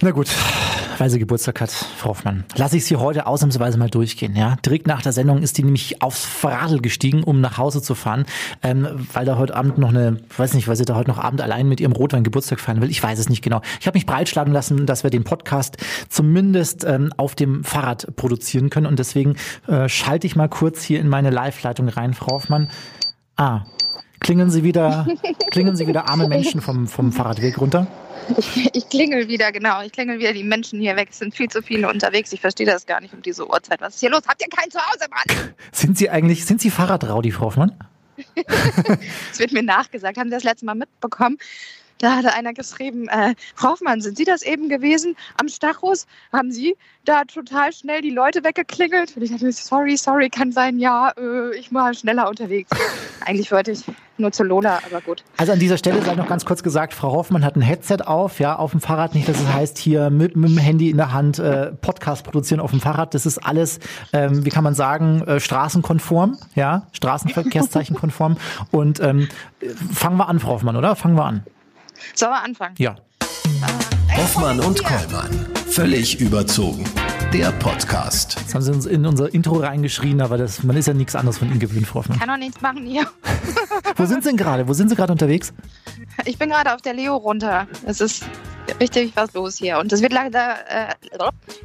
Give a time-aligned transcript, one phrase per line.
[0.00, 0.28] Na gut,
[0.98, 2.44] weil sie Geburtstag hat, Frau Hoffmann.
[2.54, 4.36] Lass ich sie heute ausnahmsweise mal durchgehen.
[4.36, 7.96] Ja, direkt nach der Sendung ist die nämlich aufs Radl gestiegen, um nach Hause zu
[7.96, 8.24] fahren,
[8.62, 11.40] ähm, weil da heute Abend noch eine, weiß nicht, weil sie da heute noch Abend
[11.40, 12.90] allein mit ihrem Rotwein Geburtstag feiern will.
[12.90, 13.60] Ich weiß es nicht genau.
[13.80, 18.70] Ich habe mich breitschlagen lassen, dass wir den Podcast zumindest ähm, auf dem Fahrrad produzieren
[18.70, 19.34] können und deswegen
[19.66, 22.70] äh, schalte ich mal kurz hier in meine Live-Leitung rein, Frau Hoffmann.
[23.36, 23.62] Ah,
[24.20, 25.06] klingeln Sie wieder,
[25.50, 27.86] klingeln Sie wieder arme Menschen vom, vom Fahrradweg runter?
[28.36, 29.82] Ich, ich, klingel wieder, genau.
[29.82, 31.08] Ich klingel wieder die Menschen hier weg.
[31.10, 32.32] Es sind viel zu viele unterwegs.
[32.32, 33.80] Ich verstehe das gar nicht um diese Uhrzeit.
[33.80, 34.22] Was ist hier los?
[34.26, 35.54] Habt ihr kein Zuhause, Mann?
[35.72, 37.72] Sind Sie eigentlich, sind Sie Fahrradraudi, Frau Hoffmann?
[39.30, 40.18] Es wird mir nachgesagt.
[40.18, 41.38] Haben Sie das letzte Mal mitbekommen?
[41.98, 46.06] Da hatte einer geschrieben, äh, Frau Hoffmann, sind Sie das eben gewesen am Stachus?
[46.32, 49.16] Haben Sie da total schnell die Leute weggeklingelt?
[49.16, 52.70] Und ich dachte, sorry, sorry, kann sein, ja, äh, ich war schneller unterwegs.
[53.26, 53.84] Eigentlich wollte ich
[54.16, 55.24] nur zu Lola, aber gut.
[55.36, 58.40] Also an dieser Stelle sei noch ganz kurz gesagt, Frau Hoffmann hat ein Headset auf,
[58.40, 59.14] ja, auf dem Fahrrad.
[59.14, 62.60] Nicht, dass es heißt, hier mit, mit dem Handy in der Hand äh, Podcast produzieren
[62.60, 63.14] auf dem Fahrrad.
[63.14, 63.80] Das ist alles,
[64.12, 68.36] ähm, wie kann man sagen, äh, straßenkonform, ja, Straßenverkehrszeichenkonform.
[68.70, 69.28] Und ähm,
[69.92, 70.94] fangen wir an, Frau Hoffmann, oder?
[70.96, 71.44] Fangen wir an.
[72.14, 72.74] Sollen wir anfangen?
[72.78, 72.96] Ja.
[74.16, 75.46] Hoffmann und Kollmann.
[75.68, 76.84] Völlig überzogen.
[77.32, 78.36] Der Podcast.
[78.40, 81.38] Jetzt haben Sie uns in unser Intro reingeschrien, aber das, man ist ja nichts anderes
[81.38, 82.18] von Ihnen gewöhnt, Frau Hoffmann.
[82.18, 83.06] Kann doch nichts machen hier.
[83.96, 84.66] Wo sind Sie denn gerade?
[84.66, 85.52] Wo sind Sie gerade unterwegs?
[86.24, 87.68] Ich bin gerade auf der Leo runter.
[87.84, 88.24] Es ist
[88.80, 89.78] richtig was los hier.
[89.78, 90.94] Und es wird langsam, äh,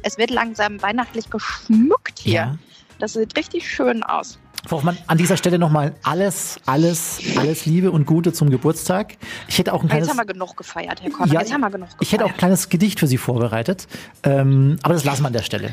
[0.02, 2.34] es wird langsam weihnachtlich geschmückt hier.
[2.34, 2.58] Ja.
[2.98, 4.38] Das sieht richtig schön aus.
[4.66, 9.16] Frau Hoffmann, an dieser Stelle nochmal alles, alles, alles Liebe und Gute zum Geburtstag.
[9.46, 11.34] Ich hätte auch ein kleines, Jetzt haben wir genug gefeiert, Herr Kollmann.
[11.34, 12.02] Ja, Jetzt haben wir genug gefeiert.
[12.02, 13.86] ich hätte auch ein kleines Gedicht für Sie vorbereitet,
[14.22, 15.70] ähm, aber das lassen wir an der Stelle.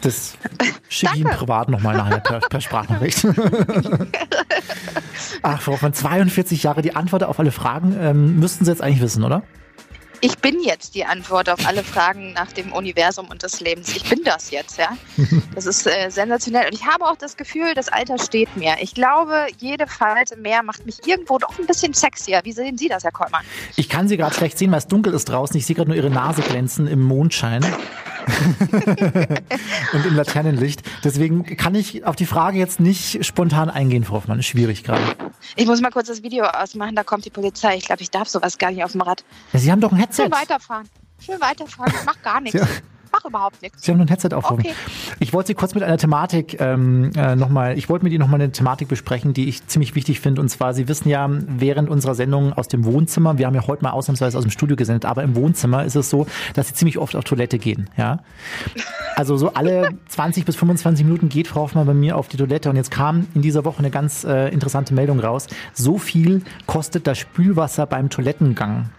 [0.00, 0.34] Das
[0.88, 3.24] schicke ich Ihnen privat nochmal nachher per, per Sprachnachricht.
[5.42, 9.02] Ach, Frau Hoffmann, 42 Jahre, die Antwort auf alle Fragen ähm, müssten Sie jetzt eigentlich
[9.02, 9.42] wissen, oder?
[10.24, 13.88] Ich bin jetzt die Antwort auf alle Fragen nach dem Universum und des Lebens.
[13.96, 14.96] Ich bin das jetzt, ja.
[15.56, 16.66] Das ist äh, sensationell.
[16.66, 18.76] Und ich habe auch das Gefühl, das Alter steht mir.
[18.80, 22.40] Ich glaube, jede Falte mehr macht mich irgendwo doch ein bisschen sexier.
[22.44, 23.42] Wie sehen Sie das, Herr Kollmann?
[23.74, 25.56] Ich kann Sie gerade schlecht sehen, weil es dunkel ist draußen.
[25.56, 27.64] Ich sehe gerade nur Ihre Nase glänzen im Mondschein.
[29.92, 30.82] und im Laternenlicht.
[31.02, 34.38] Deswegen kann ich auf die Frage jetzt nicht spontan eingehen, Frau Hoffmann.
[34.38, 35.02] Ist schwierig gerade.
[35.56, 37.76] Ich muss mal kurz das Video ausmachen, da kommt die Polizei.
[37.76, 39.24] Ich glaube, ich darf sowas gar nicht auf dem Rad.
[39.52, 40.24] Ja, Sie haben doch ein Headset.
[40.24, 40.88] Schön weiterfahren.
[41.24, 41.92] Schön weiterfahren.
[41.94, 42.60] Ich mach gar nichts.
[42.60, 42.66] Ja.
[43.12, 43.82] Mach überhaupt nichts.
[43.82, 44.50] Sie haben nur ein Headset auf.
[44.50, 44.72] Okay.
[45.18, 48.40] Ich wollte Sie kurz mit einer Thematik ähm, äh, nochmal, ich wollte mit Ihnen nochmal
[48.40, 50.40] eine Thematik besprechen, die ich ziemlich wichtig finde.
[50.40, 53.82] Und zwar, Sie wissen ja, während unserer Sendung aus dem Wohnzimmer, wir haben ja heute
[53.82, 56.96] mal ausnahmsweise aus dem Studio gesendet, aber im Wohnzimmer ist es so, dass Sie ziemlich
[56.96, 57.90] oft auf Toilette gehen.
[57.98, 58.20] Ja?
[59.14, 62.70] Also so alle 20 bis 25 Minuten geht Frau Hoffmann bei mir auf die Toilette.
[62.70, 65.48] Und jetzt kam in dieser Woche eine ganz äh, interessante Meldung raus.
[65.74, 68.90] So viel kostet das Spülwasser beim Toilettengang.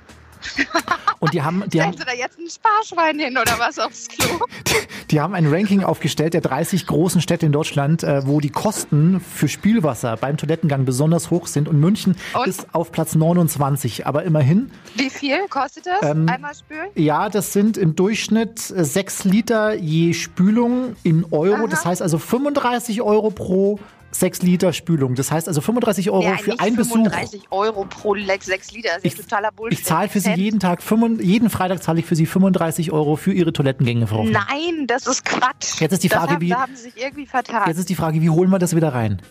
[1.23, 4.45] Und die haben, die haben, Sie da jetzt ein Sparschwein hin oder was aufs Klo?
[5.09, 9.21] Die haben ein Ranking aufgestellt der 30 großen Städte in Deutschland, äh, wo die Kosten
[9.21, 11.69] für Spülwasser beim Toilettengang besonders hoch sind.
[11.69, 12.47] Und München Und?
[12.47, 14.05] ist auf Platz 29.
[14.05, 16.01] Aber immerhin, Wie viel kostet das?
[16.01, 16.89] Ähm, Einmal spülen?
[16.95, 21.55] ja, das sind im Durchschnitt äh, 6 Liter je Spülung in Euro.
[21.55, 21.67] Aha.
[21.67, 23.79] Das heißt also 35 Euro pro
[24.13, 25.15] 6 Liter Spülung.
[25.15, 26.93] Das heißt also 35 Euro ja, für einen Besuch.
[26.93, 28.89] 35 Euro pro Leck, 6 Liter.
[28.95, 29.79] Das ist Ich- totaler Bullshit.
[29.79, 33.15] Ich zahle für Sie jeden Tag, 5 jeden Freitag zahle ich für Sie 35 Euro
[33.15, 34.45] für Ihre Toilettengänge, Frau Hoffmann.
[34.49, 35.79] Nein, das ist Quatsch.
[35.81, 37.63] Jetzt ist die Frage, haben, wie- haben sie sich irgendwie vertan.
[37.67, 39.21] Jetzt ist die Frage, wie holen wir das wieder rein?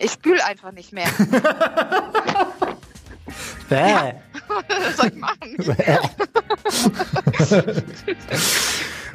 [0.00, 1.08] ich spüle einfach nicht mehr.
[3.68, 4.12] Bäh.
[4.48, 5.38] Was soll ich machen?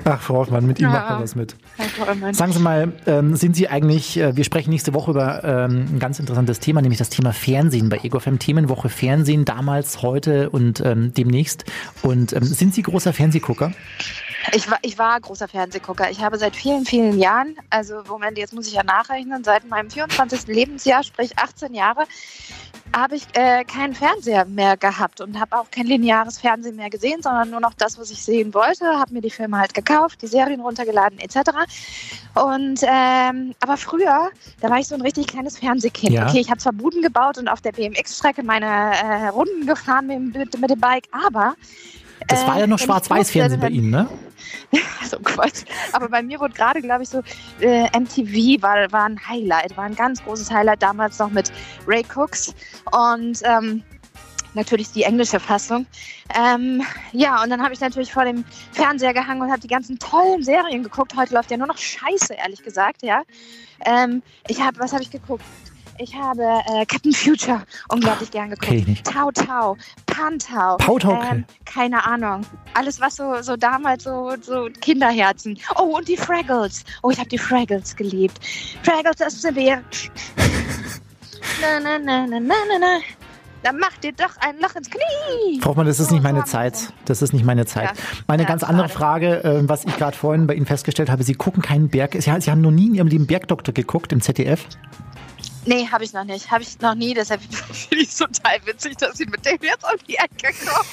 [0.05, 0.99] Ach, Frau Hoffmann, mit Ihnen Ja.
[0.99, 1.55] macht man was mit.
[2.31, 5.99] Sagen Sie mal, ähm, sind Sie eigentlich, äh, wir sprechen nächste Woche über ähm, ein
[5.99, 8.37] ganz interessantes Thema, nämlich das Thema Fernsehen bei EgoFM.
[8.39, 11.63] Themenwoche Fernsehen, damals, heute und ähm, demnächst.
[12.01, 13.71] Und ähm, sind Sie großer Fernsehgucker?
[14.51, 16.09] Ich war, ich war großer Fernsehgucker.
[16.11, 19.89] Ich habe seit vielen, vielen Jahren, also Moment, jetzt muss ich ja nachrechnen, seit meinem
[19.89, 20.47] 24.
[20.47, 22.03] Lebensjahr, sprich 18 Jahre,
[22.95, 27.21] habe ich äh, keinen Fernseher mehr gehabt und habe auch kein lineares Fernsehen mehr gesehen,
[27.21, 28.85] sondern nur noch das, was ich sehen wollte.
[28.85, 31.37] Habe mir die Filme halt gekauft, die Serien runtergeladen etc.
[32.35, 34.29] Und ähm, aber früher,
[34.61, 36.13] da war ich so ein richtig kleines Fernsehkind.
[36.13, 36.27] Ja.
[36.27, 40.35] Okay, ich habe zwar Buden gebaut und auf der BMX-Strecke meine äh, Runden gefahren mit,
[40.35, 41.55] mit, mit dem Bike, aber
[42.27, 44.07] Das war ja noch äh, Schwarz-Weiß-Fernsehen bei Ihnen, ne?
[45.09, 45.63] so Quatsch.
[45.91, 47.21] Aber bei mir wurde gerade, glaube ich, so
[47.59, 51.51] äh, MTV war, war ein Highlight, war ein ganz großes Highlight damals noch mit
[51.87, 52.53] Ray Cooks
[52.91, 53.83] und ähm,
[54.53, 55.85] natürlich die englische Fassung.
[56.35, 59.99] Ähm, ja, und dann habe ich natürlich vor dem Fernseher gehangen und habe die ganzen
[59.99, 61.15] tollen Serien geguckt.
[61.15, 63.23] Heute läuft ja nur noch Scheiße, ehrlich gesagt, ja.
[63.85, 65.43] Ähm, ich habe, was habe ich geguckt?
[65.99, 69.03] Ich habe äh, Captain Future unglaublich gern geguckt.
[69.05, 70.77] Tau Tau, Pantau.
[70.77, 71.27] Tau Tau, okay.
[71.31, 72.41] ähm, Keine Ahnung.
[72.73, 75.57] Alles, was so, so damals so, so Kinderherzen.
[75.77, 76.83] Oh, und die Fraggles.
[77.03, 78.39] Oh, ich habe die Fraggles geliebt.
[78.81, 79.83] Fraggles, das sind wir.
[81.61, 82.99] na, na, na, na, na, na, na.
[83.61, 85.61] Dann macht dir doch ein Loch ins Knie.
[85.61, 86.43] Frau Hoffmann, das ist Oh, nicht meine.
[86.43, 86.91] Zeit.
[87.05, 87.85] Das ist nicht meine Zeit.
[87.95, 88.03] Ja.
[88.27, 88.89] Meine Ja, ganz andere.
[88.89, 92.11] Frage, äh, was ich gerade vorhin bei Ihnen festgestellt habe, Sie gucken keinen Berg.
[92.13, 94.65] Sie, Sie haben noch nie in Ihrem Leben Bergdoktor geguckt im ZDF?
[95.65, 96.51] Nee, habe ich noch nicht.
[96.51, 97.13] Habe ich noch nie.
[97.13, 100.85] Deshalb finde ich es total witzig, dass sie mit dem jetzt um die Ecke kommen.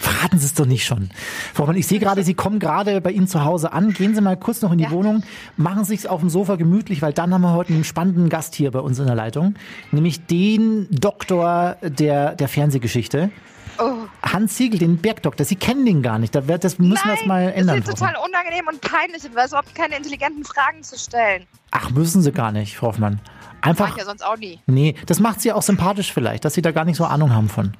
[0.00, 1.10] Verraten Sie es doch nicht schon.
[1.54, 3.92] Frau Hoffmann, ich sehe gerade, Sie kommen gerade bei Ihnen zu Hause an.
[3.94, 4.90] Gehen Sie mal kurz noch in die Ja.
[4.90, 5.22] Wohnung,
[5.56, 8.54] machen Sie es auf dem Sofa gemütlich, weil dann haben wir heute einen spannenden Gast
[8.54, 9.54] hier bei uns in der Leitung,
[9.92, 13.30] nämlich den Doktor der, der Fernsehgeschichte.
[13.78, 13.94] Oh.
[14.22, 15.46] Hans Siegel, den Bergdoktor.
[15.46, 16.34] Sie kennen den gar nicht.
[16.34, 17.80] Da wird- Das müssen wir jetzt mal ändern.
[17.80, 19.24] Das ist total unangenehm und peinlich.
[19.24, 21.46] Ich weiß überhaupt keine intelligenten Fragen zu stellen.
[21.70, 23.20] Ach, müssen Sie gar nicht, Frau Hoffmann.
[23.62, 24.58] Mach Einfach, ich ja sonst auch nie.
[24.66, 27.48] nee, das macht Sie auch sympathisch vielleicht, dass Sie da gar nicht so Ahnung haben
[27.48, 27.76] von.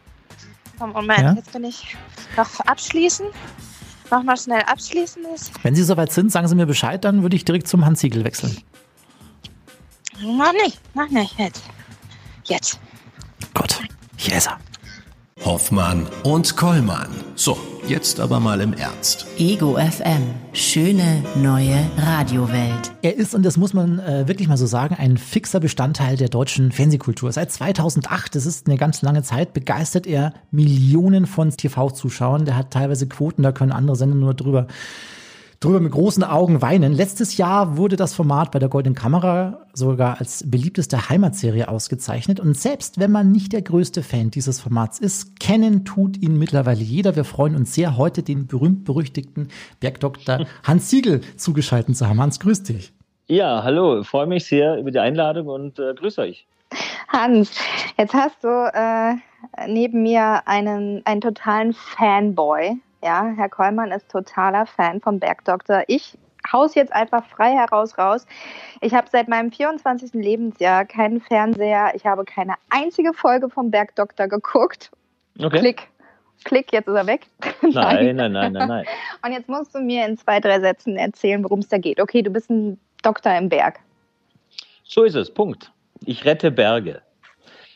[0.78, 1.32] Komm, Moment, Ja?
[1.34, 1.96] jetzt bin ich
[2.36, 3.26] noch abschließen.
[4.10, 5.22] Mach mal schnell abschließen.
[5.34, 5.52] Ist.
[5.64, 8.24] Wenn Sie soweit sind, sagen Sie mir Bescheid, dann würde ich direkt zum Hans Siegel
[8.24, 8.56] wechseln.
[10.20, 11.38] Noch nicht, noch nicht.
[11.38, 11.62] Jetzt.
[12.44, 12.80] Jetzt.
[13.54, 13.80] Gut,
[14.16, 14.58] hier ist er.
[15.44, 17.08] Hoffmann und Kollmann.
[17.34, 17.58] So,
[17.88, 19.26] jetzt aber mal im Ernst.
[19.38, 20.22] Ego FM.
[20.52, 22.92] Schöne neue Radiowelt.
[23.02, 26.28] Er ist, und das muss man äh, wirklich mal so sagen, ein fixer Bestandteil der
[26.28, 27.32] deutschen Fernsehkultur.
[27.32, 32.44] Seit 2008, das ist eine ganz lange Zeit, begeistert er Millionen von TV-Zuschauern.
[32.44, 34.68] Der hat teilweise Quoten, da können andere Sender nur drüber
[35.62, 36.92] drüber mit großen Augen weinen.
[36.92, 42.40] Letztes Jahr wurde das Format bei der Goldenen Kamera sogar als beliebteste Heimatserie ausgezeichnet.
[42.40, 46.82] Und selbst wenn man nicht der größte Fan dieses Formats ist, kennen tut ihn mittlerweile
[46.82, 47.14] jeder.
[47.14, 49.48] Wir freuen uns sehr, heute den berühmt-berüchtigten
[49.78, 52.20] Bergdoktor Hans Siegel zugeschaltet zu haben.
[52.20, 52.92] Hans, grüß dich.
[53.28, 56.44] Ja, hallo, freue mich sehr über die Einladung und äh, grüße euch.
[57.08, 57.52] Hans,
[57.96, 59.14] jetzt hast du äh,
[59.68, 62.78] neben mir einen, einen totalen Fanboy.
[63.02, 65.82] Ja, Herr Kollmann ist totaler Fan vom Bergdoktor.
[65.88, 66.16] Ich
[66.52, 68.26] haus jetzt einfach frei heraus raus.
[68.80, 70.14] Ich habe seit meinem 24.
[70.14, 71.92] Lebensjahr keinen Fernseher.
[71.94, 74.90] Ich habe keine einzige Folge vom Bergdoktor geguckt.
[75.38, 75.58] Okay.
[75.58, 75.88] Klick.
[76.44, 77.26] Klick, jetzt ist er weg.
[77.62, 78.84] Nein, nein, nein, nein, nein.
[79.24, 82.00] Und jetzt musst du mir in zwei, drei Sätzen erzählen, worum es da geht.
[82.00, 83.78] Okay, du bist ein Doktor im Berg.
[84.82, 85.70] So ist es, Punkt.
[86.04, 87.00] Ich rette Berge.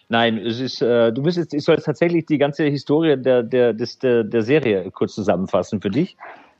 [0.08, 3.72] Nein, es ist, äh, du müsstest, ich soll jetzt tatsächlich die ganze Historie der, der,
[3.72, 6.16] des, der, der Serie kurz zusammenfassen für dich.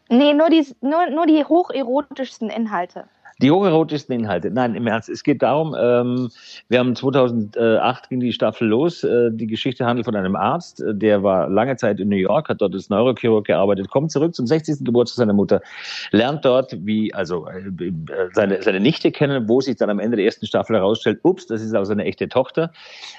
[0.08, 3.04] Nee, nur die, nur, nur die hocherotischsten Inhalte.
[3.42, 4.50] Die hocherotischsten Inhalte.
[4.50, 5.10] Nein, im Ernst.
[5.10, 6.30] Es geht darum, ähm,
[6.70, 9.04] wir haben 2008 ging die Staffel los.
[9.04, 12.48] Äh, die Geschichte handelt von einem Arzt, äh, der war lange Zeit in New York,
[12.48, 14.86] hat dort als Neurochirurg gearbeitet, kommt zurück zum 60.
[14.86, 15.60] Geburtstag seiner Mutter,
[16.12, 17.92] lernt dort, wie, also äh, äh,
[18.32, 21.60] seine, seine Nichte kennen, wo sich dann am Ende der ersten Staffel herausstellt, ups, das
[21.60, 22.72] ist auch seine echte Tochter,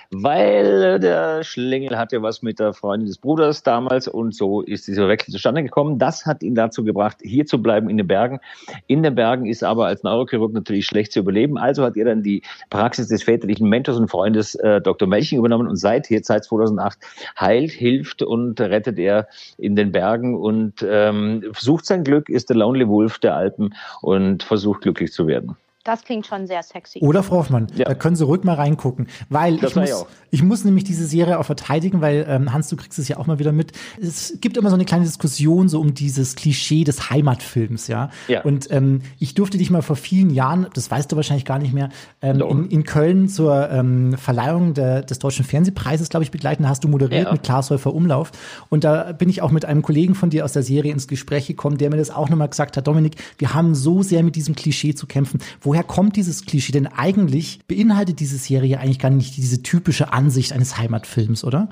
[0.10, 5.08] weil der Schlingel hatte was mit der Freundin des Bruders damals und so ist dieser
[5.10, 6.00] Wechsel zustande gekommen.
[6.00, 8.40] Das hat ihn dazu gebracht, hier zu bleiben in den Bergen.
[8.88, 11.58] In den Bergen ist aber als Neurochirurg natürlich schlecht zu überleben.
[11.58, 15.08] Also hat er dann die Praxis des väterlichen Mentors und Freundes äh, Dr.
[15.08, 16.98] Melching übernommen und seither, seit 2008,
[17.40, 19.28] heilt, hilft und rettet er
[19.58, 24.44] in den Bergen und ähm, sucht sein Glück, ist der Lonely Wolf der Alpen und
[24.44, 25.56] versucht glücklich zu werden.
[25.88, 27.00] Das klingt schon sehr sexy.
[27.00, 27.86] Oder Frau Hoffmann, Ja.
[27.86, 29.08] da können Sie ruhig mal reingucken.
[29.30, 30.08] Weil Das ich ich muss, auch.
[30.32, 33.26] ich muss nämlich diese Serie auch verteidigen, weil ähm, Hans, du kriegst es ja auch
[33.26, 33.72] mal wieder mit.
[34.02, 38.10] Es gibt immer so eine kleine Diskussion so um dieses Klischee des Heimatfilms, ja.
[38.28, 38.42] Ja.
[38.42, 41.74] Und ähm, ich durfte dich mal vor vielen Jahren, das weißt du wahrscheinlich gar nicht
[41.74, 41.88] mehr,
[42.22, 42.52] ähm, Doch.
[42.52, 46.64] in, in Köln zur ähm, Verleihung der, des Deutschen Fernsehpreises, glaube ich, begleiten.
[46.64, 47.32] Da hast du moderiert Ja.
[47.32, 48.32] mit Klaas Häufer Umlauf.
[48.68, 51.48] Und da bin ich auch mit einem Kollegen von dir aus der Serie ins Gespräch
[51.48, 54.54] gekommen, der mir das auch nochmal gesagt hat, Dominik, wir haben so sehr mit diesem
[54.54, 55.40] Klischee zu kämpfen.
[55.62, 56.72] Woher kommt dieses Klischee?
[56.72, 61.70] Denn eigentlich beinhaltet diese Serie eigentlich gar nicht diese typische Ansicht eines Heimatfilms, oder?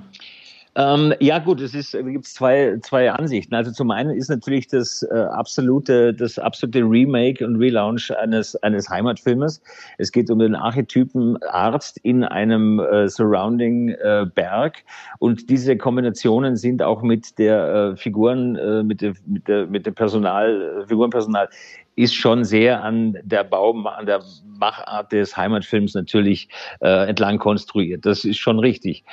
[0.78, 3.56] Ähm, ja gut, es ist, da gibt zwei, zwei Ansichten.
[3.56, 8.90] Also zum einen ist natürlich das äh, absolute, das absolute Remake und Relaunch eines eines
[8.90, 9.62] Heimatfilmes.
[9.98, 14.84] Es geht um den Archetypen Arzt in einem äh, Surrounding äh, Berg
[15.20, 19.86] und diese Kombinationen sind auch mit der äh, Figuren, äh, mit der mit der mit
[19.86, 21.48] dem Personal, äh, Figurenpersonal
[21.96, 26.50] ist schon sehr an der Bau, an der Machart des Heimatfilms natürlich
[26.82, 28.06] äh, entlang konstruiert.
[28.06, 29.06] Das ist schon richtig.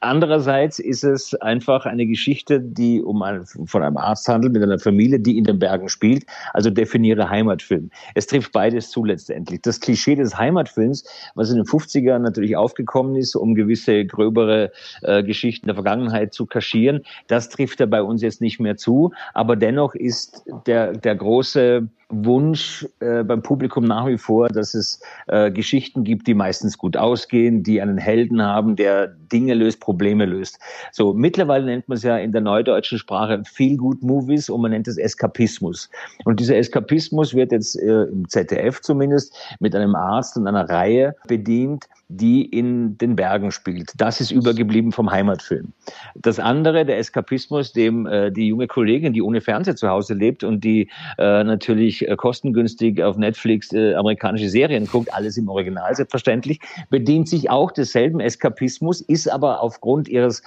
[0.00, 4.78] Andererseits ist es einfach eine Geschichte, die um ein, von einem Arzt handelt mit einer
[4.78, 6.26] Familie, die in den Bergen spielt.
[6.52, 7.90] Also definiere Heimatfilm.
[8.14, 9.62] Es trifft beides zu letztendlich.
[9.62, 14.70] Das Klischee des Heimatfilms, was in den 50ern natürlich aufgekommen ist, um gewisse gröbere
[15.02, 19.12] äh, Geschichten der Vergangenheit zu kaschieren, das trifft ja bei uns jetzt nicht mehr zu.
[19.32, 25.00] Aber dennoch ist der, der große Wunsch äh, beim Publikum nach wie vor, dass es
[25.26, 30.24] äh, Geschichten gibt, die meistens gut ausgehen, die einen Helden haben, der Dinge löst, Probleme
[30.24, 30.58] löst.
[30.92, 34.70] So mittlerweile nennt man es ja in der neudeutschen Sprache Feel Good Movies und man
[34.70, 35.90] nennt es Eskapismus.
[36.24, 41.16] Und dieser Eskapismus wird jetzt äh, im ZDF zumindest mit einem Arzt und einer Reihe
[41.26, 43.92] bedient, die in den Bergen spielt.
[43.96, 45.72] Das ist übergeblieben vom Heimatfilm.
[46.14, 50.44] Das andere, der Eskapismus, dem äh, die junge Kollegin, die ohne Fernseher zu Hause lebt
[50.44, 55.94] und die äh, natürlich äh, kostengünstig auf Netflix äh, amerikanische Serien guckt, alles im Original
[55.94, 56.60] selbstverständlich,
[56.90, 60.42] bedient sich auch desselben Eskapismus, ist aber aufgrund ihres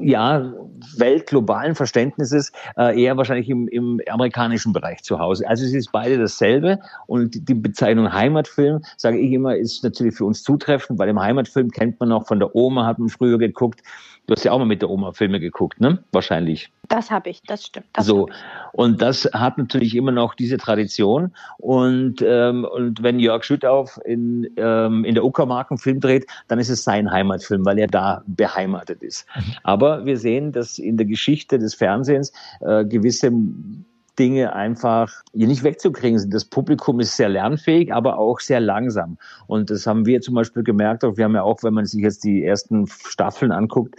[0.00, 0.52] ja
[0.96, 5.48] weltglobalen Verständnisses äh, eher wahrscheinlich im, im amerikanischen Bereich zu Hause.
[5.48, 10.24] Also es ist beide dasselbe und die Bezeichnung Heimatfilm, sage ich immer, ist natürlich für
[10.24, 10.96] uns zutreffend Treffen.
[10.96, 13.82] Bei dem Heimatfilm kennt man noch von der Oma, hat man früher geguckt.
[14.26, 16.02] Du hast ja auch mal mit der Oma Filme geguckt, ne?
[16.12, 16.70] Wahrscheinlich.
[16.88, 17.86] Das habe ich, das stimmt.
[17.92, 18.28] Das so.
[18.72, 21.34] Und das hat natürlich immer noch diese Tradition.
[21.58, 26.58] Und, ähm, und wenn Jörg Schüttauf in, ähm, in der Uckermark einen Film dreht, dann
[26.58, 29.26] ist es sein Heimatfilm, weil er da beheimatet ist.
[29.36, 29.42] Mhm.
[29.62, 33.30] Aber wir sehen, dass in der Geschichte des Fernsehens äh, gewisse
[34.18, 36.32] Dinge einfach hier nicht wegzukriegen sind.
[36.32, 39.18] Das Publikum ist sehr lernfähig, aber auch sehr langsam.
[39.46, 41.04] Und das haben wir zum Beispiel gemerkt.
[41.04, 43.96] Auch wir haben ja auch, wenn man sich jetzt die ersten Staffeln anguckt,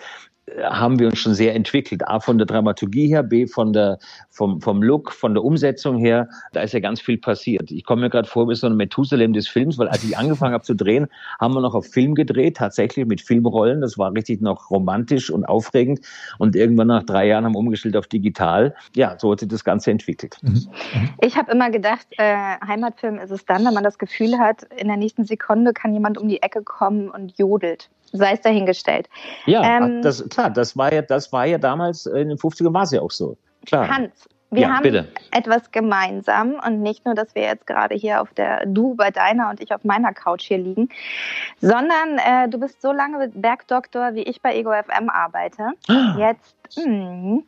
[0.63, 2.07] haben wir uns schon sehr entwickelt.
[2.07, 3.97] A von der Dramaturgie her, B von der,
[4.29, 6.29] vom, vom Look, von der Umsetzung her.
[6.53, 7.71] Da ist ja ganz viel passiert.
[7.71, 10.53] Ich komme mir gerade vor wie so ein Methusalem des Films, weil als ich angefangen
[10.53, 11.07] habe zu drehen,
[11.39, 13.81] haben wir noch auf Film gedreht, tatsächlich mit Filmrollen.
[13.81, 16.01] Das war richtig noch romantisch und aufregend.
[16.37, 18.75] Und irgendwann nach drei Jahren haben wir umgestellt auf digital.
[18.95, 20.37] Ja, so hat sich das Ganze entwickelt.
[20.41, 20.69] Mhm.
[21.21, 24.87] Ich habe immer gedacht, äh, Heimatfilm ist es dann, wenn man das Gefühl hat, in
[24.87, 29.09] der nächsten Sekunde kann jemand um die Ecke kommen und jodelt sei es dahingestellt.
[29.45, 32.83] Ja, ähm, das, klar, das war ja, das war ja damals in den 50er war
[32.83, 33.37] es ja auch so.
[33.65, 33.89] Klar.
[33.89, 35.07] Hans, wir ja, haben bitte.
[35.31, 39.49] etwas gemeinsam und nicht nur, dass wir jetzt gerade hier auf der, du bei deiner
[39.49, 40.89] und ich auf meiner Couch hier liegen,
[41.59, 45.71] sondern äh, du bist so lange Bergdoktor, wie ich bei Ego FM arbeite.
[45.87, 46.15] Ah.
[46.17, 47.43] Jetzt, mh, hm,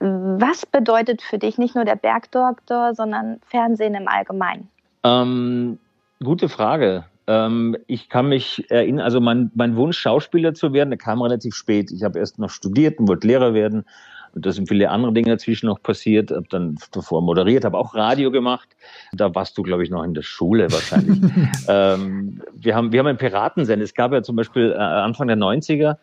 [0.00, 4.68] was bedeutet für dich nicht nur der Bergdoktor, sondern Fernsehen im Allgemeinen?
[5.04, 5.78] Ähm,
[6.22, 7.04] gute Frage.
[7.26, 11.54] Ähm, ich kann mich erinnern, also mein, mein Wunsch, Schauspieler zu werden, der kam relativ
[11.54, 11.90] spät.
[11.90, 13.84] Ich habe erst noch studiert und wollte Lehrer werden.
[14.32, 16.30] Und da sind viele andere Dinge dazwischen noch passiert.
[16.30, 18.68] Habe dann davor moderiert, habe auch Radio gemacht.
[19.12, 21.18] Da warst du, glaube ich, noch in der Schule wahrscheinlich.
[21.68, 23.82] ähm, wir haben, wir haben einen Piratensender.
[23.84, 25.96] Es gab ja zum Beispiel äh, Anfang der 90er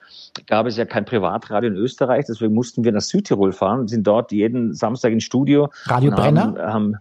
[0.46, 2.26] gab es ja kein Privatradio in Österreich.
[2.28, 5.70] Deswegen mussten wir nach Südtirol fahren, sind dort jeden Samstag ins Studio.
[5.86, 6.56] Radio Brenner?
[6.58, 6.96] Haben, haben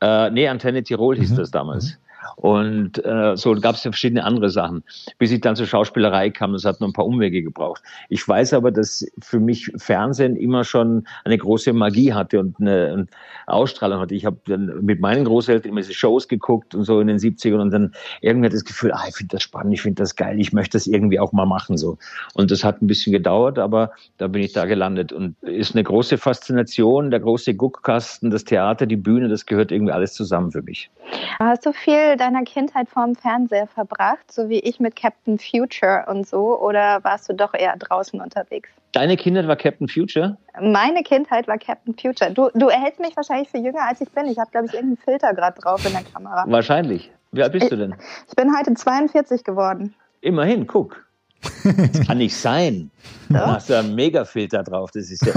[0.00, 1.36] äh, nee, Antenne Tirol hieß mhm.
[1.36, 1.86] das damals.
[1.86, 2.07] Mhm.
[2.36, 4.84] Und äh, so gab es ja verschiedene andere Sachen,
[5.18, 6.52] bis ich dann zur Schauspielerei kam.
[6.52, 7.82] Das hat nur ein paar Umwege gebraucht.
[8.08, 12.92] Ich weiß aber, dass für mich Fernsehen immer schon eine große Magie hatte und eine,
[12.92, 13.06] eine
[13.46, 14.14] Ausstrahlung hatte.
[14.14, 17.60] Ich habe dann mit meinen Großeltern immer diese Shows geguckt und so in den 70ern
[17.60, 20.38] und dann irgendwie hat das Gefühl, ah, ich finde das spannend, ich finde das geil,
[20.38, 21.76] ich möchte das irgendwie auch mal machen.
[21.76, 21.98] so.
[22.34, 25.12] Und das hat ein bisschen gedauert, aber da bin ich da gelandet.
[25.12, 29.92] Und ist eine große Faszination, der große Guckkasten, das Theater, die Bühne, das gehört irgendwie
[29.92, 30.90] alles zusammen für mich.
[31.38, 36.26] Hast du viel deiner Kindheit vorm Fernseher verbracht, so wie ich mit Captain Future und
[36.26, 38.68] so, oder warst du doch eher draußen unterwegs?
[38.92, 40.36] Deine Kindheit war Captain Future?
[40.60, 42.30] Meine Kindheit war Captain Future.
[42.30, 44.26] Du, du erhältst mich wahrscheinlich für jünger, als ich bin.
[44.26, 46.44] Ich habe, glaube ich, irgendeinen Filter gerade drauf in der Kamera.
[46.46, 47.10] Wahrscheinlich.
[47.32, 47.94] Wie alt bist ich, du denn?
[48.28, 49.94] Ich bin heute 42 geworden.
[50.20, 51.07] Immerhin, guck.
[51.42, 52.90] Das kann nicht sein.
[53.28, 53.34] So?
[53.34, 54.90] Du hast ja einen Megafilter drauf.
[54.92, 55.32] Das ist ja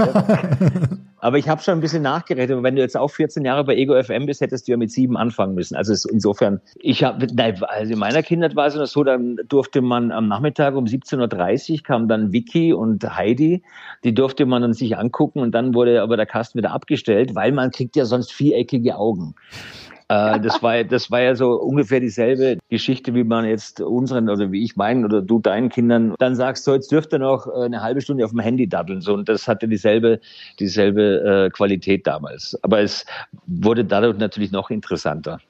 [1.18, 2.62] Aber ich habe schon ein bisschen nachgerechnet.
[2.64, 5.16] Wenn du jetzt auch 14 Jahre bei Ego FM bist, hättest du ja mit sieben
[5.16, 5.76] anfangen müssen.
[5.76, 7.28] Also insofern, ich habe,
[7.68, 11.82] also in meiner Kindheit war es so, dann durfte man am Nachmittag um 17.30 Uhr
[11.84, 13.62] kam dann Vicky und Heidi.
[14.02, 17.52] Die durfte man dann sich angucken und dann wurde aber der Kasten wieder abgestellt, weil
[17.52, 19.36] man kriegt ja sonst viereckige Augen.
[20.12, 24.52] Äh, das, war, das war ja so ungefähr dieselbe Geschichte, wie man jetzt unseren oder
[24.52, 27.64] wie ich meinen oder du deinen Kindern dann sagst, so jetzt dürft ihr noch äh,
[27.64, 29.00] eine halbe Stunde auf dem Handy daddeln.
[29.00, 30.20] So, und das hatte dieselbe,
[30.60, 32.58] dieselbe äh, Qualität damals.
[32.62, 33.06] Aber es
[33.46, 35.40] wurde dadurch natürlich noch interessanter.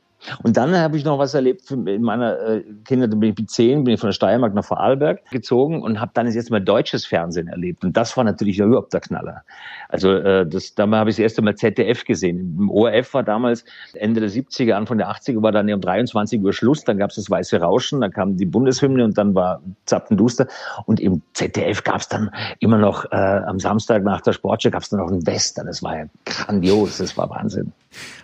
[0.42, 3.50] Und dann habe ich noch was erlebt in meiner äh, Kinder, da bin ich mit
[3.50, 7.06] zehn, bin ich von der Steiermark nach Vorarlberg gezogen und habe dann jetzt mal deutsches
[7.06, 7.84] Fernsehen erlebt.
[7.84, 9.42] Und das war natürlich überhaupt der Knaller.
[9.88, 12.56] Also äh, das, da habe ich das erste Mal ZDF gesehen.
[12.58, 13.64] Im ORF war damals
[13.94, 17.16] Ende der 70er, Anfang der 80er war dann um 23 Uhr Schluss, dann gab es
[17.16, 20.46] das Weiße Rauschen, dann kam die Bundeshymne und dann war Zappenduster.
[20.86, 24.82] Und im ZDF gab es dann immer noch äh, am Samstag nach der Sportschau gab
[24.82, 25.66] es dann noch ein Western.
[25.66, 27.72] Das war ja grandios, das war Wahnsinn.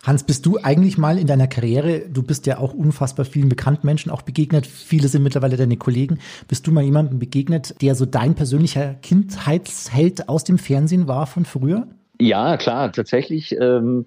[0.08, 3.86] Hans, bist du eigentlich mal in deiner Karriere, du bist ja auch unfassbar vielen bekannten
[3.86, 8.06] Menschen auch begegnet, viele sind mittlerweile deine Kollegen, bist du mal jemandem begegnet, der so
[8.06, 11.88] dein persönlicher Kindheitsheld aus dem Fernsehen war von früher?
[12.18, 13.54] Ja, klar, tatsächlich.
[13.60, 14.06] Ähm,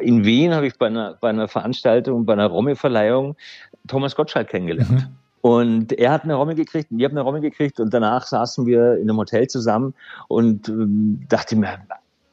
[0.00, 3.36] in Wien habe ich bei einer, bei einer Veranstaltung, bei einer Romme-Verleihung
[3.86, 4.90] Thomas Gottschalk kennengelernt.
[4.90, 5.06] Mhm.
[5.42, 8.66] Und er hat eine Rommel gekriegt und ich habe eine Rommel gekriegt und danach saßen
[8.66, 9.94] wir in einem Hotel zusammen
[10.26, 11.78] und ähm, dachte mir,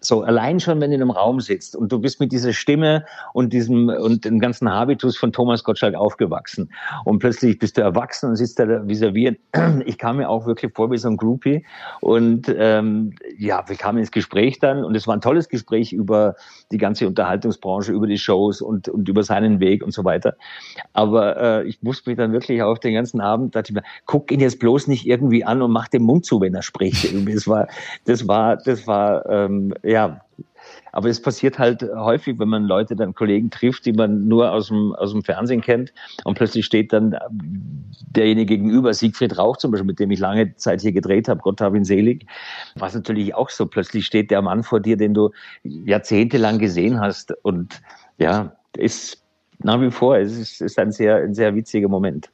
[0.01, 3.05] so allein schon, wenn du in einem Raum sitzt und du bist mit dieser Stimme
[3.33, 6.71] und diesem und dem ganzen Habitus von Thomas Gottschalk aufgewachsen
[7.05, 9.37] und plötzlich bist du erwachsen und sitzt da vis-à-vis.
[9.85, 11.65] Ich kam mir auch wirklich vor wie so ein Groupie
[12.01, 16.35] und ähm, ja, wir kamen ins Gespräch dann und es war ein tolles Gespräch über
[16.71, 20.35] die ganze Unterhaltungsbranche, über die Shows und, und über seinen Weg und so weiter.
[20.93, 24.31] Aber äh, ich musste mich dann wirklich auf den ganzen Abend, dachte ich mir, guck
[24.31, 27.13] ihn jetzt bloß nicht irgendwie an und mach den Mund zu, wenn er spricht.
[27.33, 27.67] das war,
[28.05, 30.21] das war, das war ähm, ja,
[30.91, 34.67] aber es passiert halt häufig, wenn man Leute, dann Kollegen trifft, die man nur aus
[34.67, 35.93] dem, aus dem Fernsehen kennt
[36.23, 37.17] und plötzlich steht dann
[38.15, 41.61] derjenige gegenüber, Siegfried Rauch zum Beispiel, mit dem ich lange Zeit hier gedreht habe, Gott
[41.61, 42.25] hab ihn selig,
[42.75, 45.31] was natürlich auch so, plötzlich steht der Mann vor dir, den du
[45.63, 47.81] jahrzehntelang gesehen hast und
[48.17, 49.23] ja, ist
[49.59, 52.29] nach wie vor, es ist, ist ein sehr, ein sehr witziger Moment.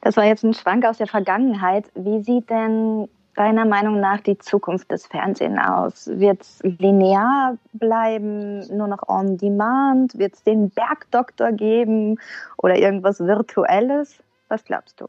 [0.00, 1.86] Das war jetzt ein Schwank aus der Vergangenheit.
[1.94, 6.10] Wie sieht denn deiner Meinung nach die Zukunft des Fernsehens aus?
[6.12, 10.18] Wird es linear bleiben, nur noch on demand?
[10.18, 12.18] Wird es den Bergdoktor geben
[12.56, 14.18] oder irgendwas Virtuelles?
[14.48, 15.06] Was glaubst du?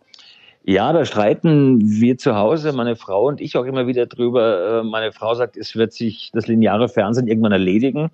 [0.63, 4.81] Ja, da streiten wir zu Hause, meine Frau und ich auch immer wieder drüber.
[4.81, 8.11] Äh, meine Frau sagt, es wird sich das lineare Fernsehen irgendwann erledigen.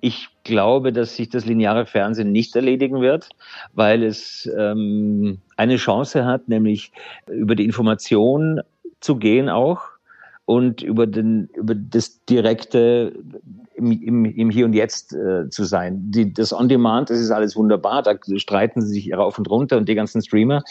[0.00, 3.28] Ich glaube, dass sich das lineare Fernsehen nicht erledigen wird,
[3.74, 6.92] weil es ähm, eine Chance hat, nämlich
[7.26, 8.62] über die Information
[9.00, 9.82] zu gehen auch
[10.44, 13.12] und über, den, über das direkte
[13.74, 16.10] im, im, im Hier und Jetzt äh, zu sein.
[16.10, 19.88] Die, das On-Demand, das ist alles wunderbar, da streiten sie sich rauf und runter und
[19.88, 20.62] die ganzen Streamer.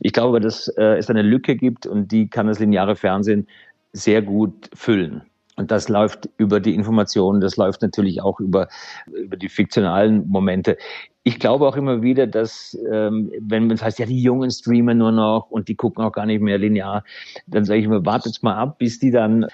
[0.00, 3.46] Ich glaube, dass äh, es eine Lücke gibt und die kann das lineare Fernsehen
[3.92, 5.22] sehr gut füllen.
[5.60, 8.68] Und das läuft über die Informationen, das läuft natürlich auch über,
[9.12, 10.78] über die fiktionalen Momente
[11.22, 15.12] ich glaube auch immer wieder, dass ähm, wenn es heißt, ja, die Jungen streamen nur
[15.12, 17.04] noch und die gucken auch gar nicht mehr linear,
[17.46, 19.46] dann sage ich mir, wartet mal ab, bis die dann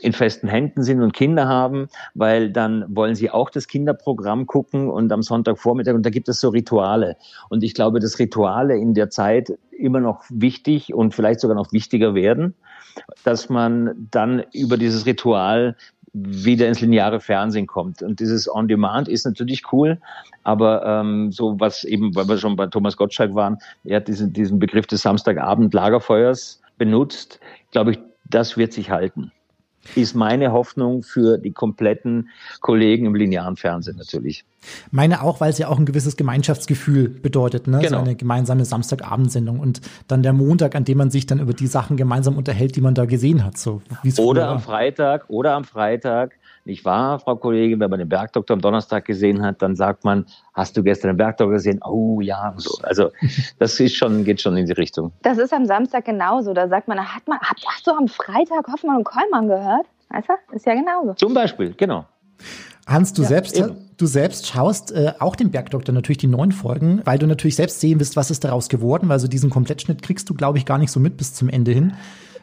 [0.00, 4.88] in festen Händen sind und Kinder haben, weil dann wollen sie auch das Kinderprogramm gucken
[4.88, 7.16] und am Sonntagvormittag und da gibt es so Rituale.
[7.50, 11.72] Und ich glaube, dass Rituale in der Zeit immer noch wichtig und vielleicht sogar noch
[11.72, 12.54] wichtiger werden,
[13.24, 15.76] dass man dann über dieses Ritual
[16.14, 18.02] wieder ins lineare Fernsehen kommt.
[18.02, 19.98] Und dieses On-Demand ist natürlich cool,
[20.42, 24.32] aber ähm, so was eben, weil wir schon bei Thomas Gottschalk waren, er hat diesen,
[24.32, 27.40] diesen Begriff des Samstagabend-Lagerfeuers benutzt,
[27.70, 29.32] glaube ich, das wird sich halten
[29.94, 32.28] ist meine Hoffnung für die kompletten
[32.60, 34.44] Kollegen im linearen Fernsehen natürlich.
[34.90, 37.80] Meine auch, weil es ja auch ein gewisses Gemeinschaftsgefühl bedeutet, ne?
[37.80, 37.98] Genau.
[37.98, 41.66] So eine gemeinsame Samstagabendsendung und dann der Montag, an dem man sich dann über die
[41.66, 43.58] Sachen gemeinsam unterhält, die man da gesehen hat.
[43.58, 43.82] So,
[44.18, 47.80] oder am Freitag, oder am Freitag nicht wahr, Frau Kollegin?
[47.80, 51.16] Wenn man den Bergdoktor am Donnerstag gesehen hat, dann sagt man, hast du gestern den
[51.16, 51.80] Bergdoktor gesehen?
[51.84, 52.82] Oh ja, so.
[52.82, 53.10] Also
[53.58, 55.12] das ist schon, geht schon in die Richtung.
[55.22, 56.52] Das ist am Samstag genauso.
[56.54, 59.86] Da sagt man, hat man, hat, hast du am Freitag Hoffmann und Kollmann gehört?
[60.10, 60.56] Weißt du?
[60.56, 61.14] Ist ja genauso.
[61.14, 62.04] Zum Beispiel, genau.
[62.86, 63.90] Hans, du ja, selbst, eben.
[63.96, 67.80] du selbst schaust äh, auch den Bergdoktor natürlich die neuen Folgen, weil du natürlich selbst
[67.80, 70.78] sehen willst, was ist daraus geworden, weil so diesen Komplettschnitt kriegst du, glaube ich, gar
[70.78, 71.94] nicht so mit bis zum Ende hin.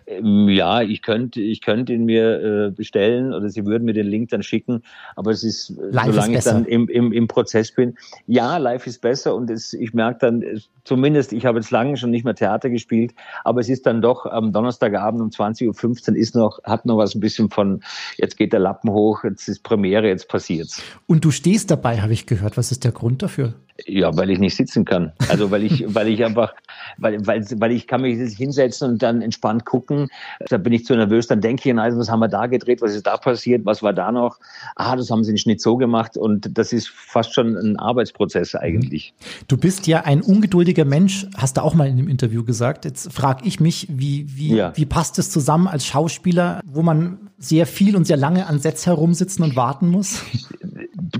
[0.09, 4.07] Ähm, ja, ich könnte, ich könnte ihn mir äh, bestellen oder Sie würden mir den
[4.07, 4.81] Link dann schicken,
[5.15, 7.95] aber es ist, äh, live solange ist ich dann im, im, im Prozess bin,
[8.25, 10.43] ja, live ist besser und es, ich merke dann,
[10.83, 14.25] zumindest, ich habe jetzt lange schon nicht mehr Theater gespielt, aber es ist dann doch
[14.25, 17.81] am Donnerstagabend um 20.15 Uhr ist noch, hat noch was ein bisschen von,
[18.17, 20.81] jetzt geht der Lappen hoch, jetzt ist Premiere, jetzt passiert's.
[21.05, 22.57] Und du stehst dabei, habe ich gehört.
[22.57, 23.53] Was ist der Grund dafür?
[23.85, 25.13] Ja, weil ich nicht sitzen kann.
[25.29, 26.53] Also weil ich, weil ich einfach,
[26.97, 30.07] weil, weil, weil ich kann mich hinsetzen und dann entspannt gucken.
[30.49, 32.93] Da bin ich zu nervös, dann denke ich, also, was haben wir da gedreht, was
[32.93, 34.37] ist da passiert, was war da noch?
[34.75, 38.55] Ah, das haben sie den Schnitt so gemacht und das ist fast schon ein Arbeitsprozess
[38.55, 39.13] eigentlich.
[39.47, 42.85] Du bist ja ein ungeduldiger Mensch, hast du auch mal in dem Interview gesagt.
[42.85, 44.75] Jetzt frage ich mich, wie, wie, ja.
[44.75, 48.85] wie passt es zusammen als Schauspieler, wo man sehr viel und sehr lange an Sets
[48.85, 50.23] herumsitzen und warten muss?